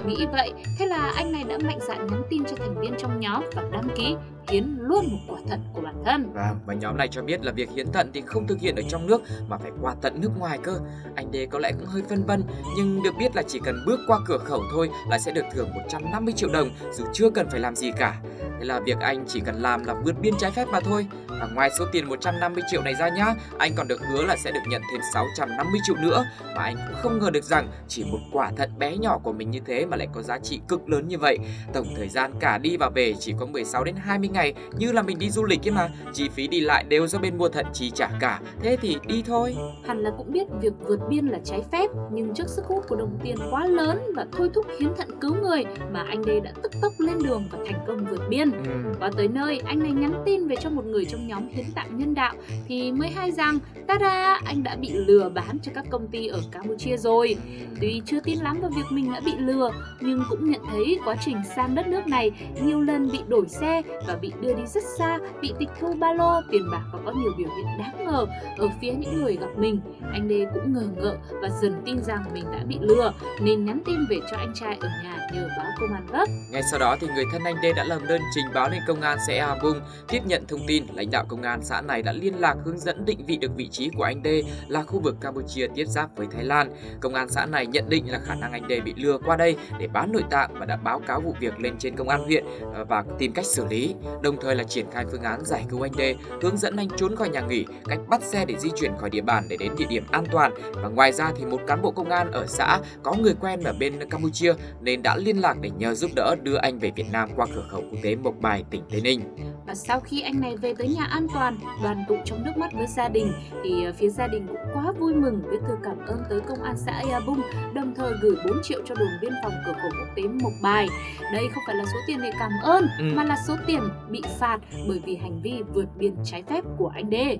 Nghĩ 0.06 0.26
vậy, 0.32 0.52
thế 0.78 0.86
là 0.86 1.12
anh 1.16 1.32
này 1.32 1.44
đã 1.48 1.58
mạnh 1.64 1.78
dạn 1.88 2.06
nhắn 2.06 2.22
tin 2.30 2.44
cho 2.44 2.56
thành 2.56 2.80
viên 2.80 2.94
trong 2.98 3.20
nhóm 3.20 3.44
và 3.54 3.62
đăng 3.72 3.88
ký 3.96 4.16
hiến 4.49 4.76
luôn 4.78 5.04
một 5.11 5.18
quả 5.28 5.40
thận 5.49 5.61
của 5.72 5.80
bản 5.80 5.94
thân. 6.04 6.32
Vâng, 6.32 6.58
và 6.66 6.75
nhóm 6.75 6.96
này 6.96 7.08
cho 7.08 7.22
biết 7.22 7.44
là 7.44 7.52
việc 7.52 7.70
hiến 7.70 7.92
thận 7.92 8.11
thì 8.14 8.22
không 8.26 8.46
thực 8.46 8.61
hiện 8.61 8.76
ở 8.76 8.82
trong 8.88 9.06
nước 9.06 9.22
mà 9.49 9.58
phải 9.58 9.70
qua 9.80 9.94
tận 10.02 10.20
nước 10.20 10.30
ngoài 10.38 10.58
cơ. 10.62 10.78
Anh 11.14 11.30
Đê 11.30 11.46
có 11.46 11.58
lẽ 11.58 11.72
cũng 11.72 11.87
hơi 11.87 12.02
phân 12.08 12.25
vân, 12.25 12.44
nhưng 12.76 13.02
được 13.02 13.14
biết 13.18 13.37
là 13.37 13.42
chỉ 13.42 13.61
cần 13.64 13.84
bước 13.87 14.00
qua 14.06 14.18
cửa 14.26 14.38
khẩu 14.38 14.62
thôi 14.72 14.90
là 15.08 15.18
sẽ 15.18 15.32
được 15.32 15.44
thưởng 15.52 15.68
150 15.75 16.34
triệu 16.37 16.49
đồng 16.52 16.70
dù 16.92 17.04
chưa 17.12 17.30
cần 17.30 17.46
phải 17.50 17.61
làm 17.61 17.76
gì 17.76 17.90
cả. 17.96 18.20
Thế 18.62 18.69
là 18.69 18.81
việc 18.81 19.00
anh 19.00 19.25
chỉ 19.28 19.40
cần 19.40 19.62
làm 19.62 19.85
là 19.85 19.95
vượt 20.04 20.21
biên 20.21 20.35
trái 20.38 20.50
phép 20.50 20.69
mà 20.73 20.81
thôi. 20.81 21.07
Và 21.28 21.49
ngoài 21.54 21.71
số 21.78 21.85
tiền 21.92 22.09
150 22.09 22.62
triệu 22.71 22.83
này 22.83 22.95
ra 22.95 23.09
nhá, 23.09 23.35
anh 23.59 23.73
còn 23.76 23.88
được 23.88 24.00
hứa 24.00 24.23
là 24.23 24.37
sẽ 24.37 24.50
được 24.50 24.61
nhận 24.69 24.83
thêm 24.92 25.00
650 25.14 25.81
triệu 25.85 25.97
nữa. 25.97 26.25
Mà 26.57 26.62
anh 26.62 26.76
cũng 26.76 26.97
không 27.02 27.19
ngờ 27.19 27.31
được 27.31 27.45
rằng 27.45 27.69
chỉ 27.88 28.04
một 28.04 28.19
quả 28.33 28.50
thận 28.57 28.71
bé 28.78 28.97
nhỏ 28.97 29.19
của 29.19 29.33
mình 29.33 29.50
như 29.50 29.61
thế 29.66 29.87
mà 29.87 29.97
lại 29.97 30.09
có 30.12 30.23
giá 30.23 30.38
trị 30.38 30.61
cực 30.69 30.88
lớn 30.88 31.09
như 31.09 31.19
vậy. 31.19 31.38
Tổng 31.73 31.87
thời 31.97 32.09
gian 32.09 32.33
cả 32.40 32.59
đi 32.59 32.76
và 32.76 32.90
về 32.95 33.14
chỉ 33.21 33.35
có 33.40 33.47
16 33.47 33.85
đến 33.85 33.97
20 33.97 34.28
ngày 34.28 34.54
như 34.78 34.92
là 34.92 35.02
mình 35.02 35.19
đi 35.19 35.31
du 35.31 35.45
lịch 35.45 35.69
ấy 35.69 35.71
mà. 35.71 35.88
Chi 36.12 36.28
phí 36.28 36.49
đi 36.49 36.61
lại 36.61 36.85
đều 36.88 37.07
do 37.07 37.19
bên 37.19 37.38
mua 37.38 37.49
thận 37.49 37.66
chi 37.73 37.90
trả 37.90 38.11
cả. 38.21 38.40
Thế 38.61 38.76
thì 38.81 38.97
đi 39.07 39.23
thôi. 39.26 39.57
Hẳn 39.87 39.99
là 39.99 40.11
cũng 40.19 40.33
biết 40.33 40.47
việc 40.61 40.73
vượt 40.81 41.00
biên 41.09 41.26
là 41.26 41.38
trái 41.45 41.62
phép 41.73 41.90
nhưng 42.12 42.35
trước 42.35 42.49
sức 42.49 42.64
hút 42.64 42.85
của 42.88 42.97
đồng 42.97 43.19
tiền 43.23 43.37
quá 43.50 43.66
lớn 43.66 44.12
và 44.16 44.26
thôi 44.33 44.50
thúc 44.54 44.66
hiến 44.81 44.95
thận 44.97 45.21
cứu 45.21 45.35
người 45.42 45.64
mà 45.92 46.04
anh 46.09 46.25
đây 46.26 46.40
đã 46.40 46.52
tức 46.62 46.73
tốc 46.83 46.92
lên 46.99 47.19
đường 47.25 47.49
và 47.52 47.59
thành 47.66 47.85
công 47.87 48.07
vượt 48.11 48.21
biên. 48.28 48.51
Ừ. 48.52 48.92
Và 49.00 49.11
tới 49.16 49.28
nơi, 49.28 49.62
anh 49.64 49.78
này 49.78 49.90
nhắn 49.90 50.23
tin 50.26 50.49
về 50.49 50.56
cho 50.56 50.71
một 50.71 50.85
người 50.85 51.04
trong 51.04 51.26
nhóm 51.28 51.49
hiến 51.49 51.66
tạng 51.75 51.99
nhân 51.99 52.14
đạo 52.14 52.35
thì 52.68 52.92
mới 52.92 53.09
hay 53.09 53.32
rằng 53.32 53.59
tada, 53.88 54.40
anh 54.44 54.62
đã 54.62 54.76
bị 54.76 54.92
lừa 54.92 55.28
bán 55.28 55.59
cho 55.62 55.73
các 55.75 55.85
công 55.90 56.09
ty 56.09 56.26
ở 56.26 56.40
Campuchia 56.52 56.97
rồi. 56.97 57.37
Tuy 57.80 58.02
chưa 58.06 58.21
tin 58.21 58.38
lắm 58.38 58.61
vào 58.61 58.71
việc 58.76 58.85
mình 58.90 59.12
đã 59.12 59.21
bị 59.25 59.32
lừa, 59.38 59.71
nhưng 60.00 60.23
cũng 60.30 60.50
nhận 60.50 60.61
thấy 60.71 60.99
quá 61.04 61.16
trình 61.25 61.37
sang 61.56 61.75
đất 61.75 61.87
nước 61.87 62.06
này 62.06 62.30
nhiều 62.62 62.80
lần 62.80 63.11
bị 63.12 63.18
đổi 63.28 63.49
xe 63.49 63.82
và 64.06 64.16
bị 64.16 64.32
đưa 64.40 64.54
đi 64.54 64.62
rất 64.66 64.82
xa, 64.99 65.18
bị 65.40 65.52
tịch 65.59 65.68
thu 65.80 65.94
ba 65.94 66.12
lô, 66.12 66.40
tiền 66.50 66.62
bạc 66.73 66.82
và 66.92 66.99
có 67.04 67.12
nhiều 67.12 67.32
biểu 67.38 67.49
hiện 67.56 67.66
đáng 67.78 68.04
ngờ 68.04 68.26
ở 68.59 68.68
phía 68.80 68.92
những 68.92 69.23
người 69.23 69.37
gặp 69.37 69.50
mình. 69.56 69.80
Anh 70.12 70.28
Đê 70.28 70.47
cũng 70.54 70.73
ngờ 70.73 70.88
ngợ 70.97 71.16
và 71.42 71.49
dần 71.62 71.75
tin 71.85 72.02
rằng 72.02 72.25
mình 72.35 72.44
đã 72.52 72.59
bị 72.68 72.76
lừa 72.80 73.12
nên 73.40 73.64
nhắn 73.64 73.80
tin 73.85 73.97
về 74.11 74.16
cho 74.30 74.37
anh 74.37 74.52
trai 74.54 74.76
ở 74.80 74.88
nhà 75.04 75.18
nhờ 75.35 75.49
báo 75.59 75.66
công 75.80 75.94
an 75.94 76.06
gấp. 76.12 76.25
Ngay 76.50 76.62
sau 76.71 76.80
đó 76.80 76.97
thì 77.00 77.06
người 77.14 77.25
thân 77.32 77.42
anh 77.44 77.56
Đê 77.62 77.73
đã 77.73 77.85
làm 77.85 78.06
đơn 78.09 78.21
trình 78.35 78.41
báo 78.54 78.68
lên 78.68 78.82
công 78.87 79.00
an 79.00 79.18
xã 79.26 79.34
A 79.46 79.54
Bung. 79.62 79.80
Tiếp 80.08 80.20
nhận 80.26 80.46
thông 80.46 80.66
tin, 80.66 80.87
lãnh 80.94 81.11
đạo 81.11 81.25
công 81.28 81.42
an 81.42 81.61
xã 81.62 81.80
này 81.80 82.02
đã 82.02 82.12
liên 82.12 82.40
lạc 82.40 82.56
hướng 82.64 82.78
dẫn 82.78 83.04
định 83.04 83.26
vị 83.26 83.37
được 83.37 83.50
vị 83.56 83.68
trí 83.68 83.90
của 83.96 84.02
anh 84.02 84.22
Đê 84.22 84.42
là 84.68 84.82
khu 84.82 85.00
vực 85.00 85.16
Campuchia 85.20 85.66
tiếp 85.75 85.84
giáp 85.84 86.16
với 86.16 86.26
Thái 86.32 86.44
Lan. 86.44 86.70
Công 87.00 87.14
an 87.14 87.28
xã 87.28 87.46
này 87.46 87.66
nhận 87.66 87.88
định 87.88 88.11
là 88.11 88.20
khả 88.25 88.34
năng 88.34 88.52
anh 88.52 88.68
Đê 88.68 88.80
bị 88.80 88.94
lừa 88.96 89.18
qua 89.18 89.37
đây 89.37 89.56
để 89.78 89.87
bán 89.87 90.12
nội 90.12 90.25
tạng 90.30 90.50
và 90.54 90.66
đã 90.66 90.76
báo 90.76 91.00
cáo 91.06 91.20
vụ 91.20 91.34
việc 91.40 91.61
lên 91.61 91.75
trên 91.78 91.96
công 91.96 92.08
an 92.08 92.25
huyện 92.25 92.44
ờ, 92.75 92.84
và 92.84 93.04
tìm 93.18 93.32
cách 93.32 93.46
xử 93.46 93.66
lý. 93.66 93.94
Đồng 94.22 94.37
thời 94.40 94.54
là 94.54 94.64
triển 94.64 94.87
khai 94.92 95.04
phương 95.11 95.22
án 95.22 95.44
giải 95.44 95.64
cứu 95.70 95.82
anh 95.82 95.96
Đê, 95.96 96.16
hướng 96.42 96.56
dẫn 96.56 96.76
anh 96.76 96.88
trốn 96.96 97.16
khỏi 97.16 97.28
nhà 97.28 97.40
nghỉ, 97.40 97.64
cách 97.84 98.00
bắt 98.08 98.22
xe 98.22 98.44
để 98.44 98.54
di 98.58 98.70
chuyển 98.76 98.92
khỏi 98.99 99.11
địa 99.11 99.20
bàn 99.20 99.46
để 99.49 99.56
đến 99.56 99.72
địa 99.78 99.87
điểm 99.88 100.04
an 100.11 100.25
toàn. 100.32 100.52
Và 100.75 100.88
ngoài 100.88 101.12
ra 101.12 101.32
thì 101.38 101.44
một 101.44 101.61
cán 101.66 101.82
bộ 101.82 101.90
công 101.90 102.11
an 102.11 102.30
ở 102.32 102.46
xã 102.46 102.78
có 103.02 103.14
người 103.14 103.34
quen 103.40 103.62
ở 103.62 103.72
bên 103.72 104.08
Campuchia 104.11 104.54
nên 104.80 105.02
đã 105.02 105.16
liên 105.16 105.37
lạc 105.37 105.56
để 105.61 105.70
nhờ 105.78 105.94
giúp 105.94 106.11
đỡ 106.16 106.34
đưa 106.42 106.56
anh 106.56 106.78
về 106.78 106.90
Việt 106.96 107.06
Nam 107.12 107.30
qua 107.37 107.46
cửa 107.54 107.64
khẩu 107.70 107.82
quốc 107.90 107.99
tế 108.02 108.14
Mộc 108.22 108.40
Bài, 108.40 108.64
tỉnh 108.70 108.82
Tây 108.90 109.00
Ninh. 109.00 109.20
Và 109.66 109.74
sau 109.74 110.00
khi 110.00 110.20
anh 110.20 110.40
này 110.40 110.56
về 110.56 110.74
tới 110.78 110.88
nhà 110.88 111.04
an 111.04 111.26
toàn, 111.34 111.56
đoàn 111.82 112.04
tụ 112.08 112.16
trong 112.24 112.44
nước 112.44 112.52
mắt 112.56 112.72
với 112.72 112.86
gia 112.86 113.08
đình 113.08 113.32
thì 113.64 113.84
ờ, 113.84 113.92
phía 113.92 114.08
gia 114.08 114.26
đình 114.26 114.46
cũng 114.46 114.56
quá 114.74 114.92
vui 114.98 115.14
mừng 115.14 115.42
viết 115.50 115.58
thư 115.68 115.74
cảm 115.82 115.98
ơn 116.06 116.18
tới 116.30 116.40
công 116.40 116.62
an 116.62 116.74
xã 116.76 117.02
Ea 117.08 117.20
Bung, 117.26 117.40
đồng 117.74 117.94
thời 117.94 118.12
gửi 118.22 118.36
4 118.48 118.56
triệu 118.62 118.80
cho 118.84 118.94
đồn 118.94 119.08
biên 119.20 119.32
phòng 119.42 119.52
cửa 119.66 119.72
khẩu 119.82 119.90
quốc 119.90 120.08
tế 120.16 120.22
Mộc 120.22 120.52
Bài. 120.62 120.88
Đây 121.32 121.48
không 121.54 121.62
phải 121.66 121.76
là 121.76 121.84
số 121.84 121.98
tiền 122.06 122.18
để 122.22 122.32
cảm 122.38 122.50
ơn 122.62 122.86
Ừ. 122.98 123.04
mà 123.16 123.24
là 123.24 123.36
số 123.48 123.56
tiền 123.66 123.80
bị 124.10 124.22
phạt 124.38 124.58
bởi 124.88 125.00
vì 125.06 125.16
hành 125.16 125.42
vi 125.42 125.62
vượt 125.74 125.86
biên 125.98 126.14
trái 126.24 126.42
phép 126.42 126.64
của 126.78 126.88
anh 126.94 127.10
Đê. 127.10 127.38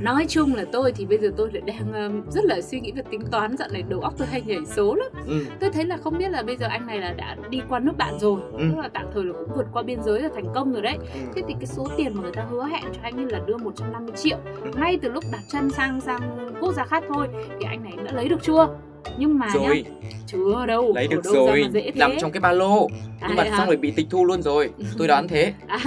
Nói 0.00 0.26
chung 0.28 0.54
là 0.54 0.64
tôi 0.72 0.92
thì 0.92 1.06
bây 1.06 1.18
giờ 1.18 1.30
tôi 1.36 1.50
lại 1.52 1.62
đang 1.92 2.22
rất 2.30 2.44
là 2.44 2.60
suy 2.60 2.80
nghĩ 2.80 2.92
về 2.92 3.02
tính 3.10 3.20
toán 3.30 3.56
dạo 3.56 3.68
này 3.72 3.82
đầu 3.88 4.00
óc 4.00 4.14
tôi 4.18 4.26
hay 4.28 4.42
nhảy 4.46 4.58
số 4.66 4.94
lắm. 4.94 5.08
Ừ. 5.26 5.44
Tôi 5.60 5.70
thấy 5.70 5.84
là 5.84 5.96
không 5.96 6.18
biết 6.18 6.28
là 6.30 6.42
bây 6.42 6.56
giờ 6.56 6.66
anh 6.66 6.86
này 6.86 6.98
là 7.00 7.12
đã 7.12 7.36
đi 7.50 7.60
qua 7.68 7.78
nước 7.78 7.92
bạn 7.98 8.18
rồi, 8.18 8.40
Ừ. 8.52 8.58
tức 8.58 8.78
là 8.80 8.88
tạm 8.88 9.06
thời 9.14 9.24
là 9.24 9.32
cũng 9.32 9.56
vượt 9.56 9.66
qua 9.72 9.82
biên 9.82 10.02
giới 10.02 10.20
là 10.22 10.28
thành 10.34 10.46
công 10.54 10.72
rồi 10.72 10.82
đấy. 10.82 10.96
Ừ. 11.14 11.20
Thế 11.34 11.42
thì 11.48 11.54
cái 11.60 11.66
số 11.66 11.86
tiền 11.96 12.12
mà 12.14 12.22
người 12.22 12.32
ta 12.32 12.46
hứa 12.50 12.64
hẹn 12.64 12.84
cho 12.92 12.98
anh 13.02 13.16
như 13.16 13.24
là 13.30 13.40
đưa 13.46 13.56
150 13.56 14.16
triệu 14.16 14.36
ngay 14.76 14.98
từ 15.02 15.08
lúc 15.08 15.24
đặt 15.32 15.40
chân 15.48 15.70
sang 15.70 16.00
sang 16.00 16.20
quốc 16.60 16.72
gia 16.74 16.84
khác 16.84 17.04
thôi 17.08 17.28
thì 17.58 17.66
anh 17.68 17.82
này 17.84 17.92
đã 18.04 18.12
lấy 18.12 18.28
được 18.28 18.42
chưa? 18.42 18.68
Nhưng 19.18 19.38
mà 19.38 19.48
Rồi, 19.54 19.84
nhá, 19.86 20.08
chưa 20.26 20.66
đâu, 20.66 20.92
lấy 20.94 21.08
được 21.08 21.20
đâu 21.24 21.34
rồi, 21.34 21.64
nằm 21.94 22.12
trong 22.20 22.30
cái 22.32 22.40
ba 22.40 22.52
lô. 22.52 22.88
Nhưng 23.28 23.36
mà 23.36 23.42
À, 23.42 23.56
xong 23.58 23.66
rồi 23.66 23.76
bị 23.76 23.90
tịch 23.90 24.06
thu 24.10 24.24
luôn 24.24 24.42
rồi. 24.42 24.70
Tôi 24.98 25.08
đoán 25.08 25.28
thế. 25.28 25.52
À, 25.66 25.78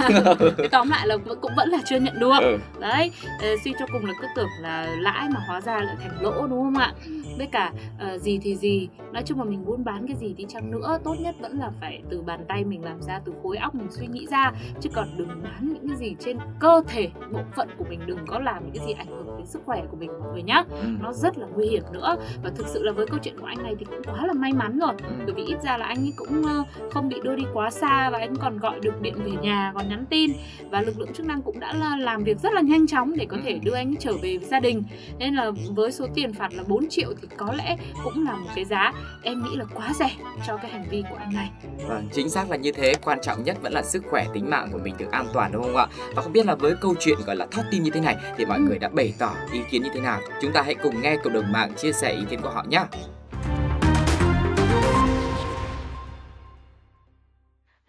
tóm 0.70 0.88
lại 0.90 1.06
là 1.06 1.16
cũng 1.40 1.52
vẫn 1.56 1.68
là 1.68 1.78
chưa 1.86 1.98
nhận 2.00 2.18
được. 2.20 2.38
Ừ. 2.40 2.58
Đấy, 2.80 3.10
ờ, 3.42 3.48
suy 3.64 3.72
cho 3.78 3.86
cùng 3.92 4.04
là 4.06 4.12
cứ 4.20 4.26
tưởng 4.36 4.48
là 4.60 4.96
lãi 5.00 5.28
mà 5.30 5.40
hóa 5.46 5.60
ra 5.60 5.80
lại 5.80 5.96
thành 6.02 6.22
lỗ 6.22 6.46
đúng 6.46 6.62
không 6.64 6.76
ạ? 6.76 6.92
Với 7.38 7.46
cả 7.46 7.72
ờ, 7.98 8.18
gì 8.18 8.38
thì 8.42 8.56
gì, 8.56 8.88
nói 9.12 9.22
chung 9.26 9.38
là 9.38 9.44
mình 9.44 9.64
buôn 9.64 9.84
bán 9.84 10.06
cái 10.06 10.16
gì 10.16 10.34
đi 10.36 10.44
chăng 10.48 10.70
nữa, 10.70 10.98
tốt 11.04 11.14
nhất 11.20 11.34
vẫn 11.40 11.58
là 11.58 11.70
phải 11.80 12.02
từ 12.10 12.22
bàn 12.22 12.44
tay 12.48 12.64
mình 12.64 12.84
làm 12.84 13.02
ra, 13.02 13.20
từ 13.24 13.32
khối 13.42 13.56
óc 13.56 13.74
mình 13.74 13.86
suy 13.90 14.06
nghĩ 14.06 14.26
ra, 14.30 14.52
chứ 14.80 14.90
còn 14.94 15.08
đừng 15.16 15.28
bán 15.42 15.68
những 15.74 15.88
cái 15.88 15.96
gì 15.96 16.14
trên 16.24 16.38
cơ 16.60 16.82
thể, 16.88 17.08
bộ 17.32 17.40
phận 17.56 17.68
của 17.78 17.84
mình 17.88 18.00
đừng 18.06 18.18
có 18.26 18.38
làm 18.38 18.62
những 18.64 18.74
cái 18.76 18.86
gì 18.86 18.92
ảnh 18.92 19.06
hưởng 19.06 19.26
đến 19.26 19.34
đến 19.44 19.46
sức 19.46 19.62
khỏe 19.66 19.82
của 19.90 19.96
mình 19.96 20.10
mọi 20.20 20.32
người 20.32 20.42
nhá 20.42 20.64
Ừ. 20.70 20.76
nó 21.00 21.12
rất 21.12 21.38
là 21.38 21.46
nguy 21.54 21.66
hiểm 21.68 21.82
nữa 21.92 22.16
và 22.44 22.50
thực 22.56 22.66
sự 22.68 22.82
là 22.82 22.92
với 22.92 23.03
câu 23.06 23.18
chuyện 23.22 23.34
của 23.40 23.46
anh 23.46 23.62
này 23.62 23.74
thì 23.78 23.84
cũng 23.84 24.02
quá 24.04 24.26
là 24.26 24.32
may 24.32 24.52
mắn 24.52 24.78
rồi 24.78 24.92
Ừ. 24.98 25.12
bởi 25.26 25.34
vì 25.34 25.44
ít 25.44 25.56
ra 25.64 25.76
là 25.76 25.86
anh 25.86 25.98
ấy 26.04 26.12
cũng 26.16 26.42
ờ, 26.44 26.64
không 26.90 27.08
bị 27.08 27.16
đưa 27.24 27.36
đi 27.36 27.44
quá 27.52 27.70
xa 27.70 28.10
và 28.10 28.18
anh 28.18 28.36
còn 28.36 28.58
gọi 28.58 28.80
được 28.80 29.00
điện 29.02 29.14
về 29.24 29.30
nhà 29.42 29.72
còn 29.74 29.88
nhắn 29.88 30.04
tin 30.10 30.30
và 30.70 30.80
lực 30.80 30.98
lượng 30.98 31.12
chức 31.14 31.26
năng 31.26 31.42
cũng 31.42 31.60
đã 31.60 31.72
là 31.72 31.96
làm 31.96 32.24
việc 32.24 32.38
rất 32.42 32.52
là 32.52 32.60
nhanh 32.60 32.86
chóng 32.86 33.16
để 33.16 33.26
có 33.30 33.36
thể 33.44 33.52
Ừ. 33.52 33.58
đưa 33.62 33.74
anh 33.74 33.94
trở 34.00 34.12
về 34.12 34.36
với 34.38 34.48
gia 34.48 34.60
đình 34.60 34.82
nên 35.18 35.34
là 35.34 35.50
với 35.74 35.92
số 35.92 36.06
tiền 36.14 36.32
phạt 36.32 36.54
là 36.54 36.62
4 36.66 36.88
triệu 36.88 37.08
thì 37.22 37.28
có 37.36 37.52
lẽ 37.52 37.76
cũng 38.04 38.24
là 38.24 38.36
một 38.36 38.48
cái 38.54 38.64
giá 38.64 38.92
em 39.22 39.42
nghĩ 39.44 39.56
là 39.56 39.64
quá 39.74 39.92
rẻ 39.98 40.10
cho 40.46 40.56
cái 40.56 40.70
hành 40.70 40.84
vi 40.90 41.02
của 41.10 41.16
anh 41.16 41.34
này 41.34 41.50
Vâng, 41.88 42.08
chính 42.12 42.28
xác 42.30 42.50
là 42.50 42.56
như 42.56 42.72
thế, 42.72 42.94
quan 43.04 43.18
trọng 43.22 43.44
nhất 43.44 43.56
vẫn 43.62 43.72
là 43.72 43.82
sức 43.82 44.02
khỏe 44.10 44.26
tính 44.34 44.50
mạng 44.50 44.68
của 44.72 44.78
mình 44.84 44.94
được 44.98 45.10
an 45.10 45.26
toàn 45.32 45.52
đúng 45.52 45.62
không 45.62 45.76
ạ? 45.76 45.86
Và 46.14 46.22
không 46.22 46.32
biết 46.32 46.46
là 46.46 46.54
với 46.54 46.74
câu 46.80 46.94
chuyện 47.00 47.18
gọi 47.26 47.36
là 47.36 47.46
thót 47.50 47.62
tim 47.70 47.82
như 47.82 47.90
thế 47.90 48.00
này 48.00 48.16
thì 48.36 48.44
mọi 48.44 48.58
Ừ. 48.58 48.64
người 48.68 48.78
đã 48.78 48.88
bày 48.88 49.14
tỏ 49.18 49.34
ý 49.52 49.60
kiến 49.70 49.82
như 49.82 49.88
thế 49.94 50.00
nào? 50.00 50.20
Chúng 50.42 50.52
ta 50.52 50.62
hãy 50.62 50.74
cùng 50.74 51.02
nghe 51.02 51.16
cộng 51.16 51.32
đồng 51.32 51.52
mạng 51.52 51.72
chia 51.76 51.92
sẻ 51.92 52.12
ý 52.12 52.22
kiến 52.30 52.40
của 52.42 52.50
họ 52.50 52.64
nhé. 52.68 52.80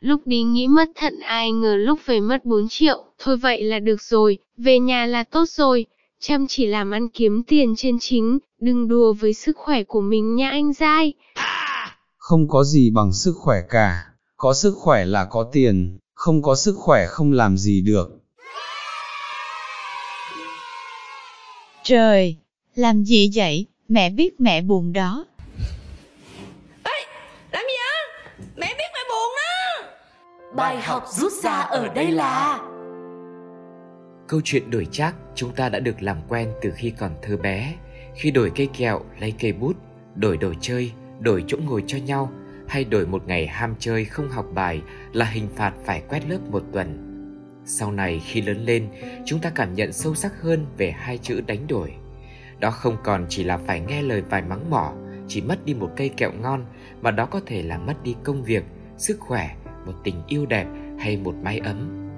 Lúc 0.05 0.21
đi 0.25 0.43
nghĩ 0.43 0.67
mất 0.67 0.89
thận 0.95 1.19
ai 1.19 1.51
ngờ 1.51 1.75
lúc 1.75 1.99
về 2.05 2.19
mất 2.19 2.45
4 2.45 2.67
triệu, 2.69 3.03
thôi 3.19 3.37
vậy 3.37 3.63
là 3.63 3.79
được 3.79 4.01
rồi, 4.01 4.37
về 4.57 4.79
nhà 4.79 5.05
là 5.05 5.23
tốt 5.23 5.45
rồi. 5.49 5.85
Chăm 6.19 6.47
chỉ 6.47 6.65
làm 6.65 6.91
ăn 6.91 7.09
kiếm 7.09 7.43
tiền 7.47 7.73
trên 7.77 7.97
chính, 7.99 8.39
đừng 8.59 8.87
đùa 8.87 9.13
với 9.13 9.33
sức 9.33 9.57
khỏe 9.57 9.83
của 9.83 10.01
mình 10.01 10.35
nha 10.35 10.49
anh 10.49 10.73
dai. 10.73 11.13
Không 12.17 12.47
có 12.47 12.63
gì 12.63 12.91
bằng 12.91 13.13
sức 13.13 13.33
khỏe 13.37 13.57
cả, 13.69 14.05
có 14.37 14.53
sức 14.53 14.73
khỏe 14.77 15.05
là 15.05 15.25
có 15.25 15.49
tiền, 15.51 15.97
không 16.13 16.41
có 16.41 16.55
sức 16.55 16.75
khỏe 16.77 17.05
không 17.07 17.31
làm 17.31 17.57
gì 17.57 17.81
được. 17.81 18.09
Trời, 21.83 22.35
làm 22.75 23.03
gì 23.03 23.31
vậy? 23.35 23.65
Mẹ 23.87 24.09
biết 24.09 24.41
mẹ 24.41 24.61
buồn 24.61 24.93
đó. 24.93 25.25
Bài 30.55 30.81
học 30.81 31.03
rút 31.07 31.31
ra 31.31 31.51
ở 31.51 31.87
đây 31.95 32.11
là 32.11 32.59
Câu 34.27 34.41
chuyện 34.43 34.71
đổi 34.71 34.87
trác 34.91 35.15
chúng 35.35 35.51
ta 35.51 35.69
đã 35.69 35.79
được 35.79 36.01
làm 36.01 36.17
quen 36.29 36.49
từ 36.61 36.71
khi 36.75 36.93
còn 36.97 37.11
thơ 37.21 37.37
bé. 37.37 37.73
Khi 38.15 38.31
đổi 38.31 38.51
cây 38.55 38.69
kẹo 38.77 39.01
lấy 39.19 39.33
cây 39.39 39.53
bút, 39.53 39.75
đổi 40.15 40.37
đồ 40.37 40.53
chơi, 40.61 40.91
đổi 41.19 41.43
chỗ 41.47 41.57
ngồi 41.57 41.83
cho 41.87 41.97
nhau, 41.97 42.31
hay 42.67 42.83
đổi 42.83 43.07
một 43.07 43.27
ngày 43.27 43.47
ham 43.47 43.75
chơi 43.79 44.05
không 44.05 44.29
học 44.29 44.45
bài 44.53 44.81
là 45.13 45.25
hình 45.25 45.47
phạt 45.55 45.73
phải 45.85 46.01
quét 46.09 46.29
lớp 46.29 46.39
một 46.51 46.63
tuần. 46.71 47.01
Sau 47.65 47.91
này 47.91 48.21
khi 48.25 48.41
lớn 48.41 48.65
lên, 48.65 48.87
chúng 49.25 49.39
ta 49.39 49.49
cảm 49.49 49.73
nhận 49.73 49.93
sâu 49.93 50.15
sắc 50.15 50.41
hơn 50.41 50.65
về 50.77 50.91
hai 50.91 51.17
chữ 51.17 51.41
đánh 51.47 51.67
đổi. 51.67 51.93
Đó 52.59 52.71
không 52.71 52.97
còn 53.03 53.25
chỉ 53.29 53.43
là 53.43 53.57
phải 53.57 53.79
nghe 53.79 54.01
lời 54.01 54.23
vài 54.29 54.41
mắng 54.41 54.69
mỏ, 54.69 54.93
chỉ 55.27 55.41
mất 55.41 55.65
đi 55.65 55.73
một 55.73 55.91
cây 55.95 56.09
kẹo 56.09 56.31
ngon, 56.31 56.65
mà 57.01 57.11
đó 57.11 57.25
có 57.25 57.41
thể 57.45 57.63
là 57.63 57.77
mất 57.77 58.03
đi 58.03 58.15
công 58.23 58.43
việc, 58.43 58.63
sức 58.97 59.19
khỏe, 59.19 59.55
một 59.85 59.93
tình 60.03 60.15
yêu 60.27 60.45
đẹp 60.45 60.67
hay 60.99 61.17
một 61.17 61.35
mái 61.43 61.59
ấm. 61.59 62.09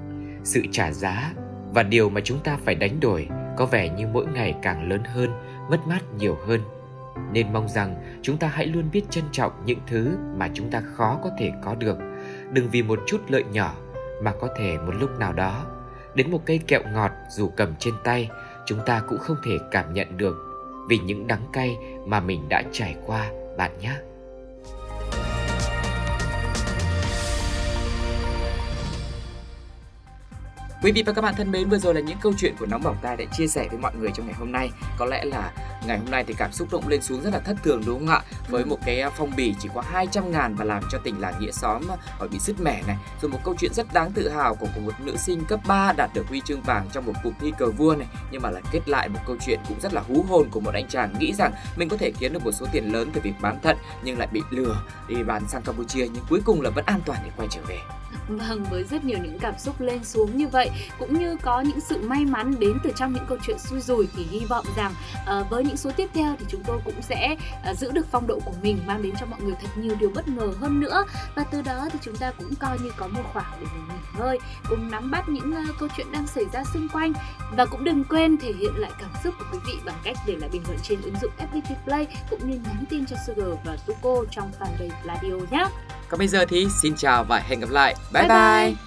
Sự 0.44 0.62
trả 0.72 0.92
giá 0.92 1.34
và 1.74 1.84
điều 1.84 2.10
mà 2.10 2.22
chúng 2.24 2.40
ta 2.40 2.58
phải 2.66 2.76
đánh 2.76 3.00
đổi 3.00 3.28
có 3.58 3.66
vẻ 3.66 3.90
như 3.90 4.08
mỗi 4.08 4.26
ngày 4.34 4.56
càng 4.62 4.90
lớn 4.90 5.04
hơn, 5.04 5.30
mất 5.70 5.88
mát 5.88 6.02
nhiều 6.18 6.38
hơn. 6.48 6.62
Nên 7.34 7.54
mong 7.54 7.70
rằng 7.70 8.20
chúng 8.22 8.38
ta 8.38 8.48
hãy 8.48 8.66
luôn 8.66 8.84
biết 8.94 9.04
trân 9.10 9.24
trọng 9.32 9.52
những 9.66 9.80
thứ 9.88 10.18
mà 10.38 10.50
chúng 10.54 10.72
ta 10.72 10.82
khó 10.96 11.20
có 11.24 11.30
thể 11.40 11.52
có 11.64 11.76
được. 11.76 11.98
Đừng 12.52 12.70
vì 12.70 12.82
một 12.82 13.00
chút 13.08 13.22
lợi 13.28 13.44
nhỏ 13.52 13.76
mà 14.24 14.34
có 14.42 14.48
thể 14.58 14.78
một 14.78 14.94
lúc 15.00 15.20
nào 15.20 15.34
đó 15.34 15.66
đến 16.16 16.32
một 16.32 16.42
cây 16.46 16.60
kẹo 16.68 16.82
ngọt 16.94 17.12
dù 17.30 17.50
cầm 17.58 17.76
trên 17.80 17.94
tay 18.04 18.30
chúng 18.66 18.80
ta 18.86 19.02
cũng 19.10 19.20
không 19.20 19.38
thể 19.46 19.58
cảm 19.72 19.94
nhận 19.94 20.18
được 20.18 20.36
vì 20.90 20.98
những 20.98 21.28
đắng 21.28 21.42
cay 21.54 21.78
mà 22.06 22.20
mình 22.20 22.50
đã 22.50 22.64
trải 22.72 22.96
qua 23.06 23.32
bạn 23.58 23.72
nhé. 23.82 23.96
Quý 30.82 30.92
vị 30.92 31.04
và 31.06 31.14
các 31.14 31.22
bạn 31.22 31.34
thân 31.38 31.52
mến, 31.52 31.70
vừa 31.70 31.78
rồi 31.78 31.94
là 31.94 32.02
những 32.02 32.18
câu 32.22 32.34
chuyện 32.38 32.56
của 32.60 32.66
Nóng 32.66 32.84
Bỏng 32.84 32.98
Tai 33.02 33.18
đã 33.18 33.26
chia 33.38 33.48
sẻ 33.48 33.68
với 33.70 33.80
mọi 33.80 33.96
người 33.96 34.10
trong 34.14 34.26
ngày 34.26 34.36
hôm 34.40 34.52
nay. 34.52 34.70
Có 34.98 35.06
lẽ 35.06 35.26
là 35.26 35.52
ngày 35.88 35.98
hôm 35.98 36.12
nay 36.12 36.24
thì 36.28 36.34
cảm 36.38 36.52
xúc 36.52 36.68
động 36.72 36.88
lên 36.88 37.02
xuống 37.02 37.22
rất 37.22 37.34
là 37.34 37.40
thất 37.40 37.58
thường 37.64 37.82
đúng 37.86 38.00
không 38.00 38.08
ạ? 38.08 38.22
Với 38.50 38.66
một 38.66 38.78
cái 38.86 39.04
phong 39.18 39.36
bì 39.36 39.56
chỉ 39.60 39.70
có 39.76 39.82
200 39.82 40.32
ngàn 40.32 40.56
và 40.56 40.66
làm 40.66 40.84
cho 40.92 40.98
tỉnh 40.98 41.22
làng 41.22 41.34
nghĩa 41.40 41.52
xóm 41.52 41.82
ở 42.20 42.28
bị 42.28 42.40
sứt 42.40 42.60
mẻ 42.60 42.84
này. 42.88 42.98
Rồi 43.22 43.32
một 43.32 43.40
câu 43.44 43.56
chuyện 43.60 43.74
rất 43.74 43.94
đáng 43.94 44.12
tự 44.12 44.30
hào 44.30 44.56
của, 44.56 44.68
của 44.76 44.82
một 44.82 44.94
nữ 45.00 45.16
sinh 45.18 45.46
cấp 45.46 45.60
3 45.68 45.94
đạt 45.98 46.10
được 46.14 46.28
huy 46.28 46.42
chương 46.46 46.62
vàng 46.62 46.88
trong 46.94 47.06
một 47.06 47.14
cuộc 47.24 47.34
thi 47.40 47.52
cờ 47.58 47.72
vua 47.72 47.96
này. 47.96 48.08
Nhưng 48.32 48.42
mà 48.42 48.50
là 48.52 48.62
kết 48.72 48.90
lại 48.90 49.10
một 49.10 49.20
câu 49.28 49.36
chuyện 49.46 49.60
cũng 49.68 49.80
rất 49.80 49.94
là 49.94 50.02
hú 50.08 50.26
hồn 50.30 50.50
của 50.52 50.60
một 50.60 50.74
anh 50.74 50.88
chàng 50.88 51.14
nghĩ 51.20 51.34
rằng 51.34 51.54
mình 51.78 51.90
có 51.90 51.98
thể 51.98 52.12
kiếm 52.20 52.34
được 52.34 52.46
một 52.46 52.52
số 52.52 52.66
tiền 52.72 52.92
lớn 52.92 53.10
từ 53.14 53.22
việc 53.22 53.34
bán 53.42 53.62
thận 53.62 53.78
nhưng 54.04 54.18
lại 54.18 54.28
bị 54.32 54.42
lừa 54.50 54.82
đi 55.08 55.24
bán 55.24 55.48
sang 55.48 55.62
Campuchia 55.62 56.08
nhưng 56.14 56.24
cuối 56.30 56.42
cùng 56.46 56.62
là 56.62 56.70
vẫn 56.70 56.86
an 56.86 57.00
toàn 57.06 57.20
để 57.24 57.32
quay 57.38 57.48
trở 57.52 57.62
về. 57.68 57.80
Vâng, 58.28 58.66
với 58.70 58.84
rất 58.84 59.04
nhiều 59.04 59.18
những 59.24 59.40
cảm 59.40 59.54
xúc 59.58 59.82
lên 59.82 60.04
xuống 60.04 60.38
như 60.38 60.48
vậy 60.48 60.70
cũng 61.00 61.20
như 61.20 61.36
có 61.42 61.62
những 61.62 61.80
sự 61.80 62.02
may 62.02 62.26
mắn 62.26 62.54
đến 62.60 62.78
từ 62.84 62.92
trong 62.96 63.14
những 63.14 63.26
câu 63.28 63.38
chuyện 63.46 63.60
xui 63.60 63.80
rủi 63.80 64.08
thì 64.16 64.24
hy 64.24 64.46
vọng 64.46 64.66
rằng 64.78 64.94
uh, 65.40 65.50
với 65.50 65.64
những 65.64 65.77
số 65.78 65.92
tiếp 65.98 66.10
theo 66.14 66.36
thì 66.40 66.46
chúng 66.50 66.64
tôi 66.64 66.80
cũng 66.86 67.02
sẽ 67.02 67.36
uh, 67.72 67.78
giữ 67.78 67.92
được 67.92 68.06
phong 68.12 68.28
độ 68.28 68.40
của 68.46 68.54
mình 68.62 68.80
mang 68.88 69.02
đến 69.02 69.14
cho 69.20 69.26
mọi 69.26 69.42
người 69.42 69.56
thật 69.62 69.68
nhiều 69.78 69.96
điều 70.00 70.10
bất 70.16 70.28
ngờ 70.28 70.54
hơn 70.60 70.80
nữa 70.80 71.06
và 71.36 71.44
từ 71.52 71.62
đó 71.62 71.88
thì 71.94 72.00
chúng 72.02 72.16
ta 72.16 72.32
cũng 72.32 72.56
coi 72.56 72.80
như 72.80 72.92
có 72.98 73.08
một 73.08 73.24
khoảng 73.34 73.52
để 73.60 73.68
mình 73.74 73.88
nghỉ 73.88 74.20
ngơi 74.20 74.40
cùng 74.70 74.92
nắm 74.92 75.12
bắt 75.12 75.30
những 75.30 75.52
uh, 75.52 75.76
câu 75.80 75.90
chuyện 75.98 76.12
đang 76.12 76.28
xảy 76.28 76.44
ra 76.54 76.64
xung 76.74 76.90
quanh 76.90 77.14
và 77.58 77.66
cũng 77.66 77.84
đừng 77.84 78.04
quên 78.04 78.38
thể 78.38 78.54
hiện 78.60 78.74
lại 78.78 78.92
cảm 79.00 79.10
xúc 79.24 79.34
của 79.40 79.46
quý 79.52 79.60
vị 79.68 79.74
bằng 79.86 80.00
cách 80.04 80.18
để 80.28 80.36
lại 80.36 80.50
bình 80.54 80.64
luận 80.68 80.80
trên 80.84 81.02
ứng 81.02 81.16
dụng 81.22 81.32
FPT 81.38 81.76
Play 81.86 82.08
cũng 82.30 82.50
như 82.50 82.56
nhắn 82.56 82.84
tin 82.90 83.06
cho 83.06 83.16
Sugar 83.28 83.60
và 83.66 83.78
Tuko 83.86 84.26
trong 84.32 84.52
fanpage 84.60 85.06
Radio 85.06 85.46
nhé. 85.52 85.66
Còn 86.10 86.18
bây 86.18 86.28
giờ 86.28 86.46
thì 86.50 86.68
xin 86.82 86.96
chào 86.96 87.24
và 87.24 87.40
hẹn 87.40 87.60
gặp 87.60 87.70
lại. 87.70 87.96
Bye 88.14 88.22
Bye 88.22 88.30
bye. 88.30 88.72
bye. 88.72 88.87